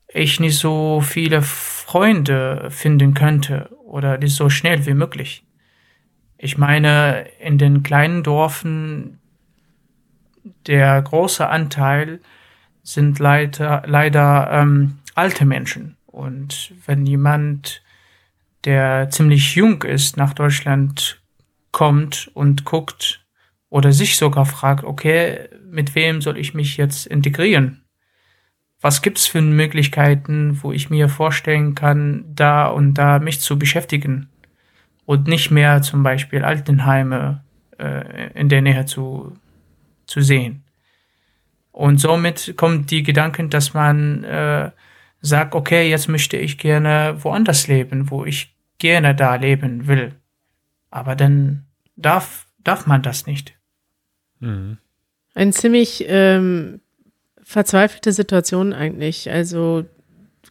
ich 0.09 0.41
nicht 0.41 0.59
so 0.59 1.01
viele 1.01 1.43
Freunde 1.43 2.69
finden 2.71 3.15
könnte 3.15 3.71
oder 3.85 4.19
nicht 4.19 4.35
so 4.35 4.51
schnell 4.51 4.85
wie 4.87 4.95
möglich. 4.95 5.45
Ich 6.39 6.59
meine, 6.59 7.27
in 7.41 7.57
den 7.57 7.83
kleinen 7.83 8.23
Dorfen 8.23 9.21
der 10.67 11.01
große 11.01 11.47
Anteil 11.47 12.21
sind 12.87 13.19
leider, 13.19 13.83
leider 13.87 14.49
ähm, 14.53 14.99
alte 15.15 15.45
Menschen. 15.45 15.97
Und 16.07 16.73
wenn 16.87 17.05
jemand, 17.05 17.83
der 18.65 19.11
ziemlich 19.11 19.57
jung 19.57 19.83
ist, 19.83 20.17
nach 20.17 20.33
Deutschland 20.35 21.21
kommt 21.73 22.31
und 22.35 22.65
guckt 22.65 23.25
oder 23.69 23.93
sich 23.93 24.17
sogar 24.17 24.47
fragt, 24.47 24.85
okay, 24.85 25.49
mit 25.69 25.95
wem 25.95 26.23
soll 26.23 26.39
ich 26.39 26.55
mich 26.55 26.77
jetzt 26.77 27.07
integrieren? 27.07 27.83
Was 28.81 29.03
gibt's 29.03 29.27
für 29.27 29.43
Möglichkeiten, 29.43 30.63
wo 30.63 30.71
ich 30.71 30.89
mir 30.89 31.09
vorstellen 31.09 31.75
kann, 31.75 32.25
da 32.29 32.69
und 32.69 32.95
da 32.95 33.19
mich 33.19 33.41
zu 33.41 33.59
beschäftigen 33.59 34.29
und 35.07 35.27
nicht 35.27 35.51
mehr 35.51 35.83
zum 35.83 36.03
Beispiel 36.05 36.45
Altenheime 36.45 37.43
äh, 37.79 38.31
in 38.35 38.49
der 38.49 38.63
Nähe 38.63 38.87
zu, 38.87 39.37
zu 40.07 40.21
sehen? 40.21 40.66
Und 41.77 41.99
somit 41.99 42.55
kommt 42.57 42.91
die 42.91 43.03
Gedanken, 43.03 43.51
dass 43.51 43.75
man 43.75 44.25
äh, 44.25 44.71
sagt, 45.21 45.55
okay, 45.55 45.91
jetzt 45.91 46.09
möchte 46.09 46.39
ich 46.39 46.57
gerne 46.57 47.19
woanders 47.23 47.69
leben, 47.69 48.11
wo 48.11 48.25
ich 48.25 48.57
gerne 48.79 49.15
da 49.15 49.35
leben 49.35 49.87
will. 49.87 50.15
Aber 50.91 51.15
dann 51.15 51.67
darf, 51.95 52.47
darf 52.65 52.87
man 52.87 53.03
das 53.03 53.27
nicht. 53.27 53.59
Mhm. 54.41 54.79
Eine 55.35 55.51
ziemlich 55.51 56.07
ähm, 56.09 56.81
verzweifelte 57.43 58.15
Situation 58.15 58.73
eigentlich. 58.73 59.31
Also 59.31 59.85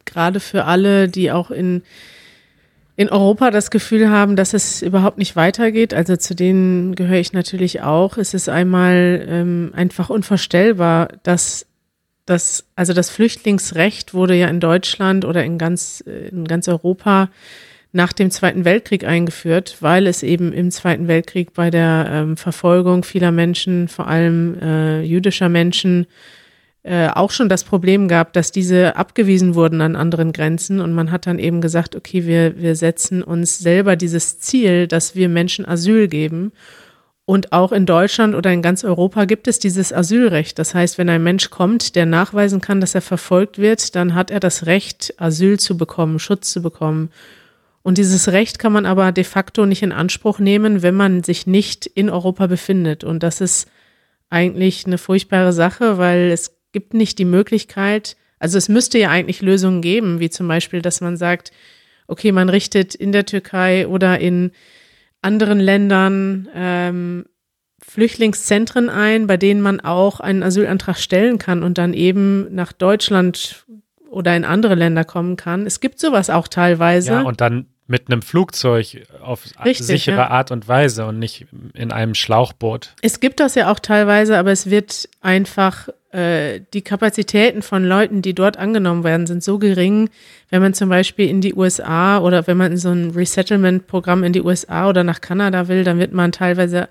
gerade 0.05 0.39
für 0.39 0.65
alle, 0.65 1.09
die 1.09 1.31
auch 1.31 1.49
in, 1.49 1.81
in 2.95 3.09
Europa 3.09 3.51
das 3.51 3.71
Gefühl 3.71 4.09
haben, 4.09 4.35
dass 4.35 4.53
es 4.53 4.81
überhaupt 4.81 5.17
nicht 5.17 5.35
weitergeht. 5.35 5.93
Also 5.93 6.15
zu 6.15 6.35
denen 6.35 6.95
gehöre 6.95 7.19
ich 7.19 7.33
natürlich 7.33 7.81
auch. 7.81 8.17
Es 8.17 8.33
ist 8.33 8.47
einmal 8.47 9.25
ähm, 9.27 9.71
einfach 9.75 10.09
unvorstellbar, 10.09 11.09
dass 11.23 11.65
das, 12.25 12.65
also 12.75 12.93
das 12.93 13.09
Flüchtlingsrecht 13.09 14.13
wurde 14.13 14.35
ja 14.35 14.47
in 14.47 14.59
Deutschland 14.59 15.25
oder 15.25 15.43
in 15.43 15.57
ganz, 15.57 16.01
in 16.01 16.45
ganz 16.45 16.67
Europa 16.67 17.29
nach 17.91 18.13
dem 18.13 18.31
Zweiten 18.31 18.65
Weltkrieg 18.65 19.05
eingeführt, 19.05 19.77
weil 19.79 20.07
es 20.07 20.23
eben 20.23 20.51
im 20.51 20.71
Zweiten 20.71 21.07
Weltkrieg 21.07 21.53
bei 21.53 21.69
der 21.69 22.07
ähm, 22.09 22.37
Verfolgung 22.37 23.03
vieler 23.03 23.31
Menschen, 23.31 23.87
vor 23.87 24.07
allem 24.07 24.59
äh, 24.61 25.01
jüdischer 25.01 25.49
Menschen, 25.49 26.07
äh, 26.85 27.09
auch 27.09 27.31
schon 27.31 27.49
das 27.49 27.63
Problem 27.63 28.07
gab, 28.07 28.31
dass 28.33 28.51
diese 28.51 28.95
abgewiesen 28.95 29.55
wurden 29.55 29.81
an 29.81 29.95
anderen 29.95 30.31
Grenzen 30.33 30.79
und 30.79 30.93
man 30.93 31.09
hat 31.09 31.25
dann 31.25 31.39
eben 31.39 31.59
gesagt, 31.59 31.95
okay, 31.95 32.27
wir, 32.27 32.61
wir 32.61 32.75
setzen 32.75 33.23
uns 33.23 33.57
selber 33.57 33.95
dieses 33.95 34.37
Ziel, 34.37 34.87
dass 34.87 35.15
wir 35.15 35.27
Menschen 35.27 35.67
Asyl 35.67 36.07
geben. 36.07 36.51
Und 37.25 37.53
auch 37.53 37.71
in 37.71 37.87
Deutschland 37.87 38.35
oder 38.35 38.53
in 38.53 38.61
ganz 38.61 38.83
Europa 38.83 39.25
gibt 39.25 39.47
es 39.47 39.57
dieses 39.57 39.91
Asylrecht. 39.91 40.59
Das 40.59 40.75
heißt, 40.75 40.99
wenn 40.99 41.09
ein 41.09 41.23
Mensch 41.23 41.49
kommt, 41.49 41.95
der 41.95 42.05
nachweisen 42.05 42.61
kann, 42.61 42.81
dass 42.81 42.93
er 42.93 43.01
verfolgt 43.01 43.57
wird, 43.57 43.95
dann 43.95 44.13
hat 44.13 44.29
er 44.29 44.39
das 44.39 44.67
Recht, 44.67 45.15
Asyl 45.17 45.57
zu 45.57 45.77
bekommen, 45.77 46.19
Schutz 46.19 46.51
zu 46.51 46.61
bekommen. 46.61 47.09
Und 47.81 47.97
dieses 47.97 48.27
Recht 48.27 48.59
kann 48.59 48.73
man 48.73 48.85
aber 48.85 49.11
de 49.11 49.23
facto 49.23 49.65
nicht 49.65 49.81
in 49.81 49.91
Anspruch 49.91 50.37
nehmen, 50.37 50.83
wenn 50.83 50.93
man 50.93 51.23
sich 51.23 51.47
nicht 51.47 51.87
in 51.87 52.11
Europa 52.11 52.45
befindet. 52.45 53.03
Und 53.03 53.23
das 53.23 53.41
ist 53.41 53.67
eigentlich 54.29 54.85
eine 54.85 54.99
furchtbare 54.99 55.51
Sache, 55.51 55.97
weil 55.97 56.29
es 56.29 56.51
gibt 56.75 56.93
nicht 56.93 57.19
die 57.19 57.25
Möglichkeit, 57.25 58.17
also 58.37 58.57
es 58.57 58.67
müsste 58.67 58.99
ja 58.99 59.09
eigentlich 59.09 59.41
Lösungen 59.41 59.81
geben, 59.81 60.19
wie 60.19 60.29
zum 60.29 60.45
Beispiel, 60.49 60.81
dass 60.81 60.99
man 60.99 61.15
sagt, 61.15 61.53
okay, 62.05 62.33
man 62.33 62.49
richtet 62.49 62.93
in 62.93 63.13
der 63.13 63.25
Türkei 63.25 63.87
oder 63.87 64.19
in 64.19 64.51
anderen 65.21 65.61
Ländern 65.61 66.49
ähm, 66.53 67.25
Flüchtlingszentren 67.81 68.89
ein, 68.89 69.25
bei 69.25 69.37
denen 69.37 69.61
man 69.61 69.79
auch 69.79 70.19
einen 70.19 70.43
Asylantrag 70.43 70.97
stellen 70.97 71.37
kann 71.37 71.63
und 71.63 71.77
dann 71.77 71.93
eben 71.93 72.53
nach 72.53 72.73
Deutschland 72.73 73.65
oder 74.09 74.35
in 74.35 74.43
andere 74.43 74.75
Länder 74.75 75.05
kommen 75.05 75.37
kann. 75.37 75.65
Es 75.65 75.79
gibt 75.79 75.99
sowas 75.99 76.29
auch 76.29 76.49
teilweise. 76.49 77.13
Ja, 77.13 77.21
und 77.21 77.39
dann 77.39 77.67
mit 77.87 78.09
einem 78.09 78.21
Flugzeug 78.21 79.05
auf 79.21 79.43
Richtig, 79.63 79.85
sichere 79.85 80.15
ja. 80.15 80.27
Art 80.29 80.51
und 80.51 80.67
Weise 80.67 81.05
und 81.05 81.19
nicht 81.19 81.45
in 81.73 81.91
einem 81.91 82.15
Schlauchboot. 82.15 82.95
Es 83.01 83.19
gibt 83.19 83.39
das 83.39 83.55
ja 83.55 83.71
auch 83.71 83.79
teilweise, 83.79 84.37
aber 84.37 84.51
es 84.51 84.69
wird 84.69 85.07
einfach, 85.21 85.89
äh, 86.11 86.61
die 86.73 86.81
Kapazitäten 86.81 87.61
von 87.61 87.85
Leuten, 87.85 88.23
die 88.23 88.33
dort 88.33 88.57
angenommen 88.57 89.03
werden, 89.03 89.27
sind 89.27 89.43
so 89.43 89.59
gering, 89.59 90.09
wenn 90.49 90.61
man 90.61 90.73
zum 90.73 90.89
Beispiel 90.89 91.29
in 91.29 91.41
die 91.41 91.53
USA 91.53 92.19
oder 92.19 92.47
wenn 92.47 92.57
man 92.57 92.71
in 92.71 92.77
so 92.77 92.89
ein 92.89 93.11
Resettlement-Programm 93.11 94.23
in 94.23 94.33
die 94.33 94.41
USA 94.41 94.89
oder 94.89 95.03
nach 95.03 95.21
Kanada 95.21 95.67
will, 95.67 95.83
dann 95.83 95.99
wird 95.99 96.11
man 96.11 96.31
teilweise 96.31 96.89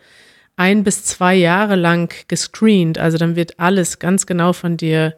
ein 0.56 0.84
bis 0.84 1.04
zwei 1.04 1.34
Jahre 1.34 1.74
lang 1.74 2.14
gescreent. 2.28 2.98
Also 2.98 3.18
dann 3.18 3.34
wird 3.34 3.58
alles 3.58 3.98
ganz 3.98 4.26
genau 4.26 4.52
von 4.52 4.76
dir 4.76 5.06
äh, 5.06 5.12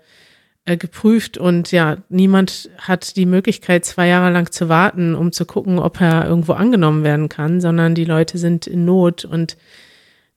geprüft 0.74 1.38
und 1.38 1.70
ja, 1.70 1.98
niemand 2.08 2.68
hat 2.78 3.14
die 3.14 3.26
Möglichkeit, 3.26 3.84
zwei 3.84 4.08
Jahre 4.08 4.32
lang 4.32 4.50
zu 4.50 4.68
warten, 4.68 5.14
um 5.14 5.30
zu 5.30 5.44
gucken, 5.44 5.78
ob 5.78 6.00
er 6.00 6.26
irgendwo 6.26 6.54
angenommen 6.54 7.04
werden 7.04 7.28
kann, 7.28 7.60
sondern 7.60 7.94
die 7.94 8.04
Leute 8.04 8.38
sind 8.38 8.66
in 8.66 8.84
Not 8.84 9.24
und 9.24 9.56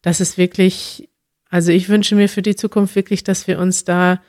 das 0.04 0.22
ist 0.22 0.38
wirklich, 0.38 1.10
also 1.50 1.72
ich 1.72 1.89
wünsche 1.89 2.13
mir 2.13 2.30
für 2.30 2.44
die 2.44 2.56
Zukunft 2.56 2.96
wirklich, 2.96 3.24
dass 3.24 3.48
wir 3.48 3.58
uns 3.58 3.86
da 3.86 4.22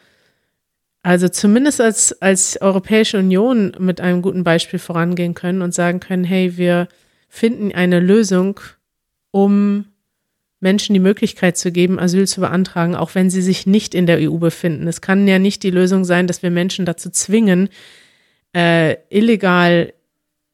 also 1.02 1.28
zumindest 1.28 1.80
als, 1.80 2.20
als 2.20 2.60
Europäische 2.60 3.18
Union 3.18 3.72
mit 3.78 4.00
einem 4.00 4.22
guten 4.22 4.44
Beispiel 4.44 4.78
vorangehen 4.78 5.34
können 5.34 5.62
und 5.62 5.74
sagen 5.74 6.00
können, 6.00 6.24
hey, 6.24 6.56
wir 6.56 6.88
finden 7.28 7.72
eine 7.72 8.00
Lösung, 8.00 8.60
um 9.30 9.86
Menschen 10.60 10.92
die 10.92 11.00
Möglichkeit 11.00 11.56
zu 11.56 11.72
geben, 11.72 11.98
Asyl 11.98 12.28
zu 12.28 12.40
beantragen, 12.40 12.94
auch 12.94 13.14
wenn 13.14 13.30
sie 13.30 13.42
sich 13.42 13.66
nicht 13.66 13.94
in 13.94 14.06
der 14.06 14.18
EU 14.18 14.36
befinden. 14.36 14.86
Es 14.86 15.00
kann 15.00 15.26
ja 15.26 15.38
nicht 15.38 15.62
die 15.62 15.70
Lösung 15.70 16.04
sein, 16.04 16.26
dass 16.26 16.42
wir 16.42 16.50
Menschen 16.50 16.84
dazu 16.84 17.10
zwingen, 17.10 17.70
äh, 18.54 18.96
illegal 19.08 19.94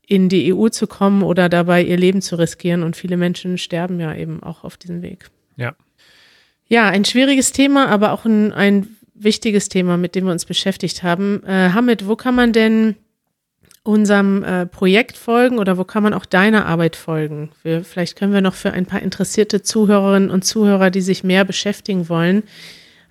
in 0.07 0.29
die 0.29 0.55
EU 0.55 0.69
zu 0.69 0.87
kommen 0.87 1.25
oder 1.25 1.49
dabei 1.49 1.83
ihr 1.83 1.97
Leben 1.97 2.23
zu 2.23 2.37
riskieren. 2.37 2.85
Und 2.85 2.97
viele 2.97 3.17
Menschen 3.17 3.59
sterben 3.59 3.99
ja 3.99 4.15
eben 4.15 4.43
auch 4.43 4.63
auf 4.63 4.77
diesem 4.77 5.03
Weg. 5.03 5.29
Ja. 5.57 5.75
Ja, 6.69 6.89
ein 6.89 7.05
schwieriges 7.05 7.53
Thema, 7.53 7.89
aber 7.89 8.13
auch 8.13 8.25
ein, 8.25 8.53
ein 8.53 8.97
wichtiges 9.15 9.69
Thema, 9.69 9.97
mit 9.97 10.15
dem 10.15 10.25
wir 10.25 10.33
uns 10.33 10.45
beschäftigt 10.45 11.03
haben. 11.03 11.43
Äh, 11.45 11.71
Hamid, 11.71 12.07
wo 12.07 12.17
kann 12.17 12.35
man 12.35 12.53
denn 12.53 12.97
unserem 13.87 14.43
äh, 14.43 14.67
Projekt 14.67 15.17
folgen 15.17 15.59
oder 15.59 15.79
wo 15.79 15.85
kann 15.85 16.03
man 16.03 16.15
auch 16.15 16.25
deiner 16.25 16.67
Arbeit 16.67 16.97
folgen? 16.97 17.51
Wir, 17.63 17.85
vielleicht 17.85 18.17
können 18.17 18.33
wir 18.33 18.41
noch 18.41 18.55
für 18.55 18.73
ein 18.73 18.87
paar 18.87 19.03
interessierte 19.03 19.63
Zuhörerinnen 19.63 20.31
und 20.31 20.45
Zuhörer, 20.45 20.91
die 20.91 21.01
sich 21.01 21.25
mehr 21.25 21.45
beschäftigen 21.45 22.09
wollen, 22.09 22.43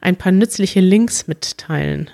ein 0.01 0.15
paar 0.15 0.31
nützliche 0.31 0.81
Links 0.81 1.27
mitteilen. 1.27 2.09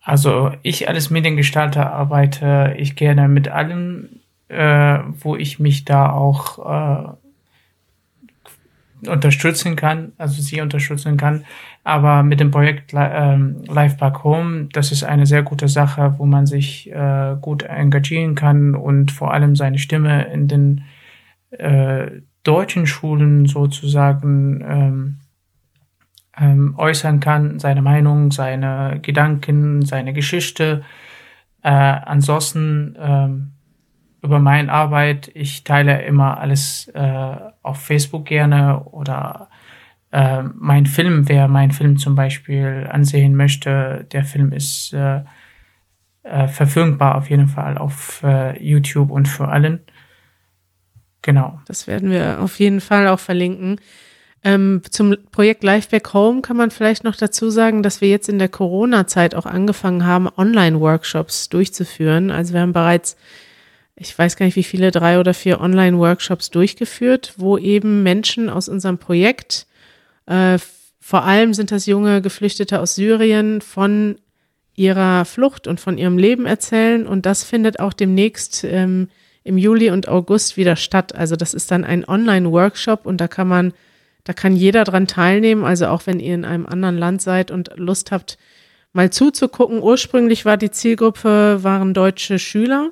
Also 0.00 0.52
ich 0.62 0.88
als 0.88 1.10
Mediengestalter 1.10 1.90
arbeite 1.92 2.74
ich 2.78 2.94
gerne 2.94 3.26
mit 3.26 3.48
allem, 3.48 4.20
äh, 4.48 4.98
wo 5.20 5.34
ich 5.34 5.58
mich 5.58 5.86
da 5.86 6.10
auch 6.10 7.16
äh, 9.04 9.08
unterstützen 9.08 9.76
kann, 9.76 10.12
also 10.18 10.40
sie 10.42 10.60
unterstützen 10.60 11.16
kann. 11.16 11.44
Aber 11.84 12.22
mit 12.22 12.40
dem 12.40 12.50
Projekt 12.50 12.92
ähm, 12.94 13.62
Live 13.68 13.98
Back 13.98 14.24
Home, 14.24 14.68
das 14.72 14.90
ist 14.90 15.04
eine 15.04 15.26
sehr 15.26 15.42
gute 15.42 15.68
Sache, 15.68 16.14
wo 16.16 16.24
man 16.24 16.46
sich 16.46 16.90
äh, 16.90 17.36
gut 17.38 17.62
engagieren 17.62 18.34
kann 18.34 18.74
und 18.74 19.12
vor 19.12 19.34
allem 19.34 19.54
seine 19.54 19.78
Stimme 19.78 20.24
in 20.32 20.48
den 20.48 20.84
äh, 21.50 22.06
deutschen 22.42 22.86
Schulen 22.86 23.44
sozusagen 23.44 24.64
ähm, 24.66 25.16
ähm, 26.38 26.74
äußern 26.78 27.20
kann, 27.20 27.58
seine 27.58 27.82
Meinung, 27.82 28.30
seine 28.30 28.98
Gedanken, 29.02 29.84
seine 29.84 30.14
Geschichte. 30.14 30.82
Äh, 31.62 31.68
ansonsten 31.70 32.96
ähm, 32.98 33.52
über 34.22 34.38
meine 34.38 34.72
Arbeit, 34.72 35.30
ich 35.34 35.64
teile 35.64 36.02
immer 36.02 36.38
alles 36.38 36.88
äh, 36.94 37.36
auf 37.62 37.82
Facebook 37.82 38.24
gerne 38.24 38.84
oder 38.84 39.48
äh, 40.14 40.44
mein 40.54 40.86
Film, 40.86 41.28
wer 41.28 41.48
meinen 41.48 41.72
Film 41.72 41.98
zum 41.98 42.14
Beispiel 42.14 42.88
ansehen 42.88 43.34
möchte, 43.34 44.06
der 44.12 44.22
Film 44.22 44.52
ist 44.52 44.92
äh, 44.92 45.22
äh, 46.22 46.46
verfügbar 46.46 47.16
auf 47.16 47.28
jeden 47.30 47.48
Fall 47.48 47.76
auf 47.76 48.22
äh, 48.22 48.56
YouTube 48.62 49.10
und 49.10 49.26
für 49.26 49.48
allen. 49.48 49.80
Genau. 51.22 51.58
Das 51.66 51.88
werden 51.88 52.10
wir 52.12 52.40
auf 52.40 52.60
jeden 52.60 52.80
Fall 52.80 53.08
auch 53.08 53.18
verlinken. 53.18 53.80
Ähm, 54.44 54.82
zum 54.88 55.16
Projekt 55.32 55.64
Life 55.64 55.88
Back 55.90 56.14
Home 56.14 56.42
kann 56.42 56.56
man 56.56 56.70
vielleicht 56.70 57.02
noch 57.02 57.16
dazu 57.16 57.50
sagen, 57.50 57.82
dass 57.82 58.00
wir 58.00 58.08
jetzt 58.08 58.28
in 58.28 58.38
der 58.38 58.48
Corona-Zeit 58.48 59.34
auch 59.34 59.46
angefangen 59.46 60.06
haben, 60.06 60.28
Online-Workshops 60.28 61.48
durchzuführen. 61.48 62.30
Also 62.30 62.54
wir 62.54 62.60
haben 62.60 62.72
bereits, 62.72 63.16
ich 63.96 64.16
weiß 64.16 64.36
gar 64.36 64.46
nicht 64.46 64.56
wie 64.56 64.62
viele, 64.62 64.92
drei 64.92 65.18
oder 65.18 65.34
vier 65.34 65.60
Online-Workshops 65.60 66.50
durchgeführt, 66.50 67.34
wo 67.36 67.58
eben 67.58 68.04
Menschen 68.04 68.48
aus 68.48 68.68
unserem 68.68 68.98
Projekt 68.98 69.66
äh, 70.26 70.58
vor 71.00 71.24
allem 71.24 71.52
sind 71.52 71.70
das 71.70 71.86
junge 71.86 72.22
Geflüchtete 72.22 72.80
aus 72.80 72.94
Syrien 72.94 73.60
von 73.60 74.16
ihrer 74.74 75.24
Flucht 75.24 75.66
und 75.66 75.80
von 75.80 75.98
ihrem 75.98 76.18
Leben 76.18 76.46
erzählen. 76.46 77.06
Und 77.06 77.26
das 77.26 77.44
findet 77.44 77.78
auch 77.78 77.92
demnächst 77.92 78.64
ähm, 78.64 79.08
im 79.44 79.58
Juli 79.58 79.90
und 79.90 80.08
August 80.08 80.56
wieder 80.56 80.76
statt. 80.76 81.14
Also 81.14 81.36
das 81.36 81.54
ist 81.54 81.70
dann 81.70 81.84
ein 81.84 82.08
Online-Workshop 82.08 83.06
und 83.06 83.20
da 83.20 83.28
kann 83.28 83.46
man, 83.46 83.72
da 84.24 84.32
kann 84.32 84.56
jeder 84.56 84.84
dran 84.84 85.06
teilnehmen. 85.06 85.64
Also 85.64 85.86
auch 85.88 86.06
wenn 86.06 86.20
ihr 86.20 86.34
in 86.34 86.44
einem 86.44 86.66
anderen 86.66 86.96
Land 86.96 87.22
seid 87.22 87.50
und 87.50 87.70
Lust 87.76 88.10
habt, 88.10 88.38
mal 88.94 89.10
zuzugucken. 89.10 89.82
Ursprünglich 89.82 90.44
war 90.44 90.56
die 90.56 90.70
Zielgruppe, 90.70 91.62
waren 91.62 91.94
deutsche 91.94 92.38
Schüler. 92.38 92.90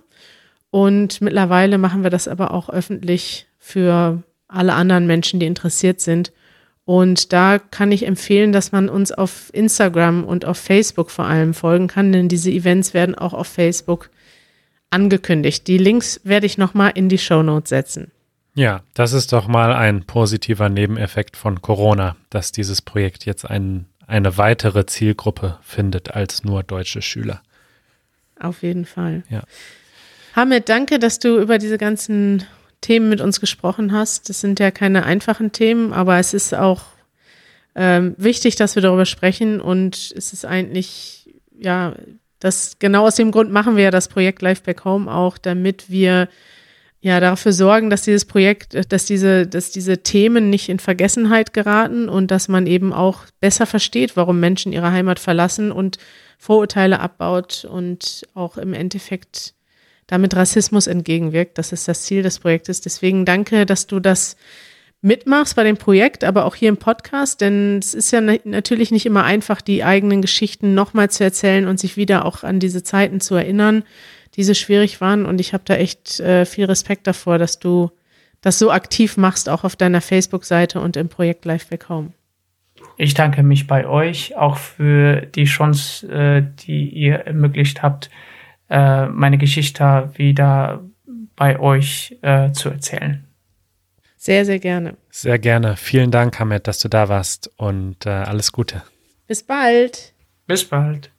Und 0.70 1.20
mittlerweile 1.20 1.78
machen 1.78 2.02
wir 2.02 2.10
das 2.10 2.28
aber 2.28 2.52
auch 2.52 2.68
öffentlich 2.68 3.46
für 3.58 4.22
alle 4.48 4.74
anderen 4.74 5.06
Menschen, 5.06 5.40
die 5.40 5.46
interessiert 5.46 6.00
sind. 6.00 6.32
Und 6.84 7.32
da 7.32 7.58
kann 7.58 7.92
ich 7.92 8.06
empfehlen, 8.06 8.52
dass 8.52 8.72
man 8.72 8.88
uns 8.88 9.12
auf 9.12 9.50
Instagram 9.52 10.24
und 10.24 10.44
auf 10.44 10.58
Facebook 10.58 11.10
vor 11.10 11.26
allem 11.26 11.54
folgen 11.54 11.86
kann, 11.86 12.10
denn 12.10 12.28
diese 12.28 12.50
Events 12.50 12.92
werden 12.92 13.14
auch 13.14 13.34
auf 13.34 13.46
Facebook 13.46 14.10
angekündigt. 14.90 15.66
Die 15.68 15.78
Links 15.78 16.20
werde 16.24 16.46
ich 16.46 16.58
nochmal 16.58 16.92
in 16.94 17.08
die 17.08 17.18
Show 17.18 17.42
Notes 17.42 17.70
setzen. 17.70 18.10
Ja, 18.54 18.82
das 18.94 19.12
ist 19.12 19.32
doch 19.32 19.48
mal 19.48 19.72
ein 19.72 20.04
positiver 20.04 20.68
Nebeneffekt 20.68 21.36
von 21.36 21.62
Corona, 21.62 22.16
dass 22.28 22.52
dieses 22.52 22.82
Projekt 22.82 23.24
jetzt 23.24 23.48
ein, 23.48 23.86
eine 24.06 24.36
weitere 24.36 24.84
Zielgruppe 24.84 25.58
findet 25.62 26.10
als 26.10 26.44
nur 26.44 26.62
deutsche 26.62 27.00
Schüler. 27.00 27.42
Auf 28.38 28.62
jeden 28.62 28.84
Fall. 28.84 29.22
Ja. 29.30 29.42
Hamid, 30.34 30.68
danke, 30.68 30.98
dass 30.98 31.18
du 31.18 31.38
über 31.38 31.58
diese 31.58 31.78
ganzen 31.78 32.44
Themen 32.82 33.08
mit 33.08 33.22
uns 33.22 33.40
gesprochen 33.40 33.92
hast. 33.92 34.28
Das 34.28 34.42
sind 34.42 34.60
ja 34.60 34.70
keine 34.70 35.04
einfachen 35.04 35.52
Themen, 35.52 35.94
aber 35.94 36.18
es 36.18 36.34
ist 36.34 36.54
auch 36.54 36.82
ähm, 37.74 38.14
wichtig, 38.18 38.56
dass 38.56 38.74
wir 38.74 38.82
darüber 38.82 39.06
sprechen 39.06 39.60
und 39.60 40.12
es 40.14 40.34
ist 40.34 40.44
eigentlich, 40.44 41.34
ja, 41.58 41.94
das 42.38 42.76
genau 42.78 43.06
aus 43.06 43.16
dem 43.16 43.30
Grund 43.30 43.50
machen 43.50 43.76
wir 43.76 43.84
ja 43.84 43.90
das 43.90 44.08
Projekt 44.08 44.42
Life 44.42 44.62
Back 44.64 44.84
Home 44.84 45.10
auch, 45.10 45.38
damit 45.38 45.90
wir 45.90 46.28
ja 47.00 47.18
dafür 47.18 47.52
sorgen, 47.52 47.88
dass 47.88 48.02
dieses 48.02 48.24
Projekt, 48.24 48.92
dass 48.92 49.06
diese, 49.06 49.46
dass 49.46 49.70
diese 49.70 50.02
Themen 50.02 50.50
nicht 50.50 50.68
in 50.68 50.78
Vergessenheit 50.78 51.52
geraten 51.52 52.08
und 52.08 52.30
dass 52.30 52.48
man 52.48 52.66
eben 52.66 52.92
auch 52.92 53.24
besser 53.40 53.66
versteht, 53.66 54.16
warum 54.16 54.38
Menschen 54.38 54.72
ihre 54.72 54.92
Heimat 54.92 55.18
verlassen 55.18 55.72
und 55.72 55.98
Vorurteile 56.38 57.00
abbaut 57.00 57.64
und 57.64 58.22
auch 58.34 58.56
im 58.56 58.72
Endeffekt 58.74 59.54
damit 60.06 60.34
Rassismus 60.36 60.86
entgegenwirkt. 60.86 61.58
Das 61.58 61.72
ist 61.72 61.88
das 61.88 62.02
Ziel 62.02 62.22
des 62.22 62.38
Projektes. 62.38 62.80
Deswegen 62.80 63.24
danke, 63.24 63.66
dass 63.66 63.86
du 63.86 64.00
das 64.00 64.36
mitmachst 65.02 65.56
bei 65.56 65.64
dem 65.64 65.76
Projekt, 65.76 66.22
aber 66.22 66.44
auch 66.44 66.54
hier 66.54 66.68
im 66.68 66.76
Podcast, 66.76 67.40
denn 67.40 67.78
es 67.78 67.92
ist 67.92 68.12
ja 68.12 68.20
natürlich 68.20 68.92
nicht 68.92 69.04
immer 69.04 69.24
einfach, 69.24 69.60
die 69.60 69.82
eigenen 69.82 70.22
Geschichten 70.22 70.74
nochmal 70.74 71.10
zu 71.10 71.24
erzählen 71.24 71.66
und 71.66 71.80
sich 71.80 71.96
wieder 71.96 72.24
auch 72.24 72.44
an 72.44 72.60
diese 72.60 72.84
Zeiten 72.84 73.20
zu 73.20 73.34
erinnern, 73.34 73.82
die 74.36 74.44
so 74.44 74.54
schwierig 74.54 75.00
waren. 75.00 75.26
Und 75.26 75.40
ich 75.40 75.52
habe 75.52 75.64
da 75.66 75.74
echt 75.74 76.20
äh, 76.20 76.46
viel 76.46 76.66
Respekt 76.66 77.06
davor, 77.08 77.38
dass 77.38 77.58
du 77.58 77.90
das 78.40 78.58
so 78.58 78.70
aktiv 78.70 79.16
machst, 79.16 79.48
auch 79.48 79.64
auf 79.64 79.76
deiner 79.76 80.00
Facebook-Seite 80.00 80.80
und 80.80 80.96
im 80.96 81.08
Projekt 81.08 81.44
Life 81.44 81.66
Back 81.68 81.88
Home. 81.88 82.12
Ich 82.96 83.14
danke 83.14 83.42
mich 83.42 83.66
bei 83.66 83.86
euch 83.86 84.36
auch 84.36 84.56
für 84.56 85.22
die 85.22 85.44
Chance, 85.44 86.06
äh, 86.08 86.42
die 86.66 86.88
ihr 86.88 87.14
ermöglicht 87.26 87.82
habt, 87.82 88.10
äh, 88.72 89.06
meine 89.06 89.38
Geschichte 89.38 90.10
wieder 90.14 90.82
bei 91.36 91.60
euch 91.60 92.18
äh, 92.22 92.52
zu 92.52 92.70
erzählen. 92.70 93.24
Sehr, 94.16 94.44
sehr 94.44 94.58
gerne. 94.58 94.96
Sehr 95.10 95.38
gerne. 95.38 95.76
Vielen 95.76 96.10
Dank, 96.10 96.38
Hamed, 96.40 96.66
dass 96.66 96.78
du 96.78 96.88
da 96.88 97.08
warst 97.08 97.50
und 97.56 98.06
äh, 98.06 98.10
alles 98.10 98.52
Gute. 98.52 98.82
Bis 99.26 99.42
bald. 99.42 100.14
Bis 100.46 100.64
bald. 100.64 101.11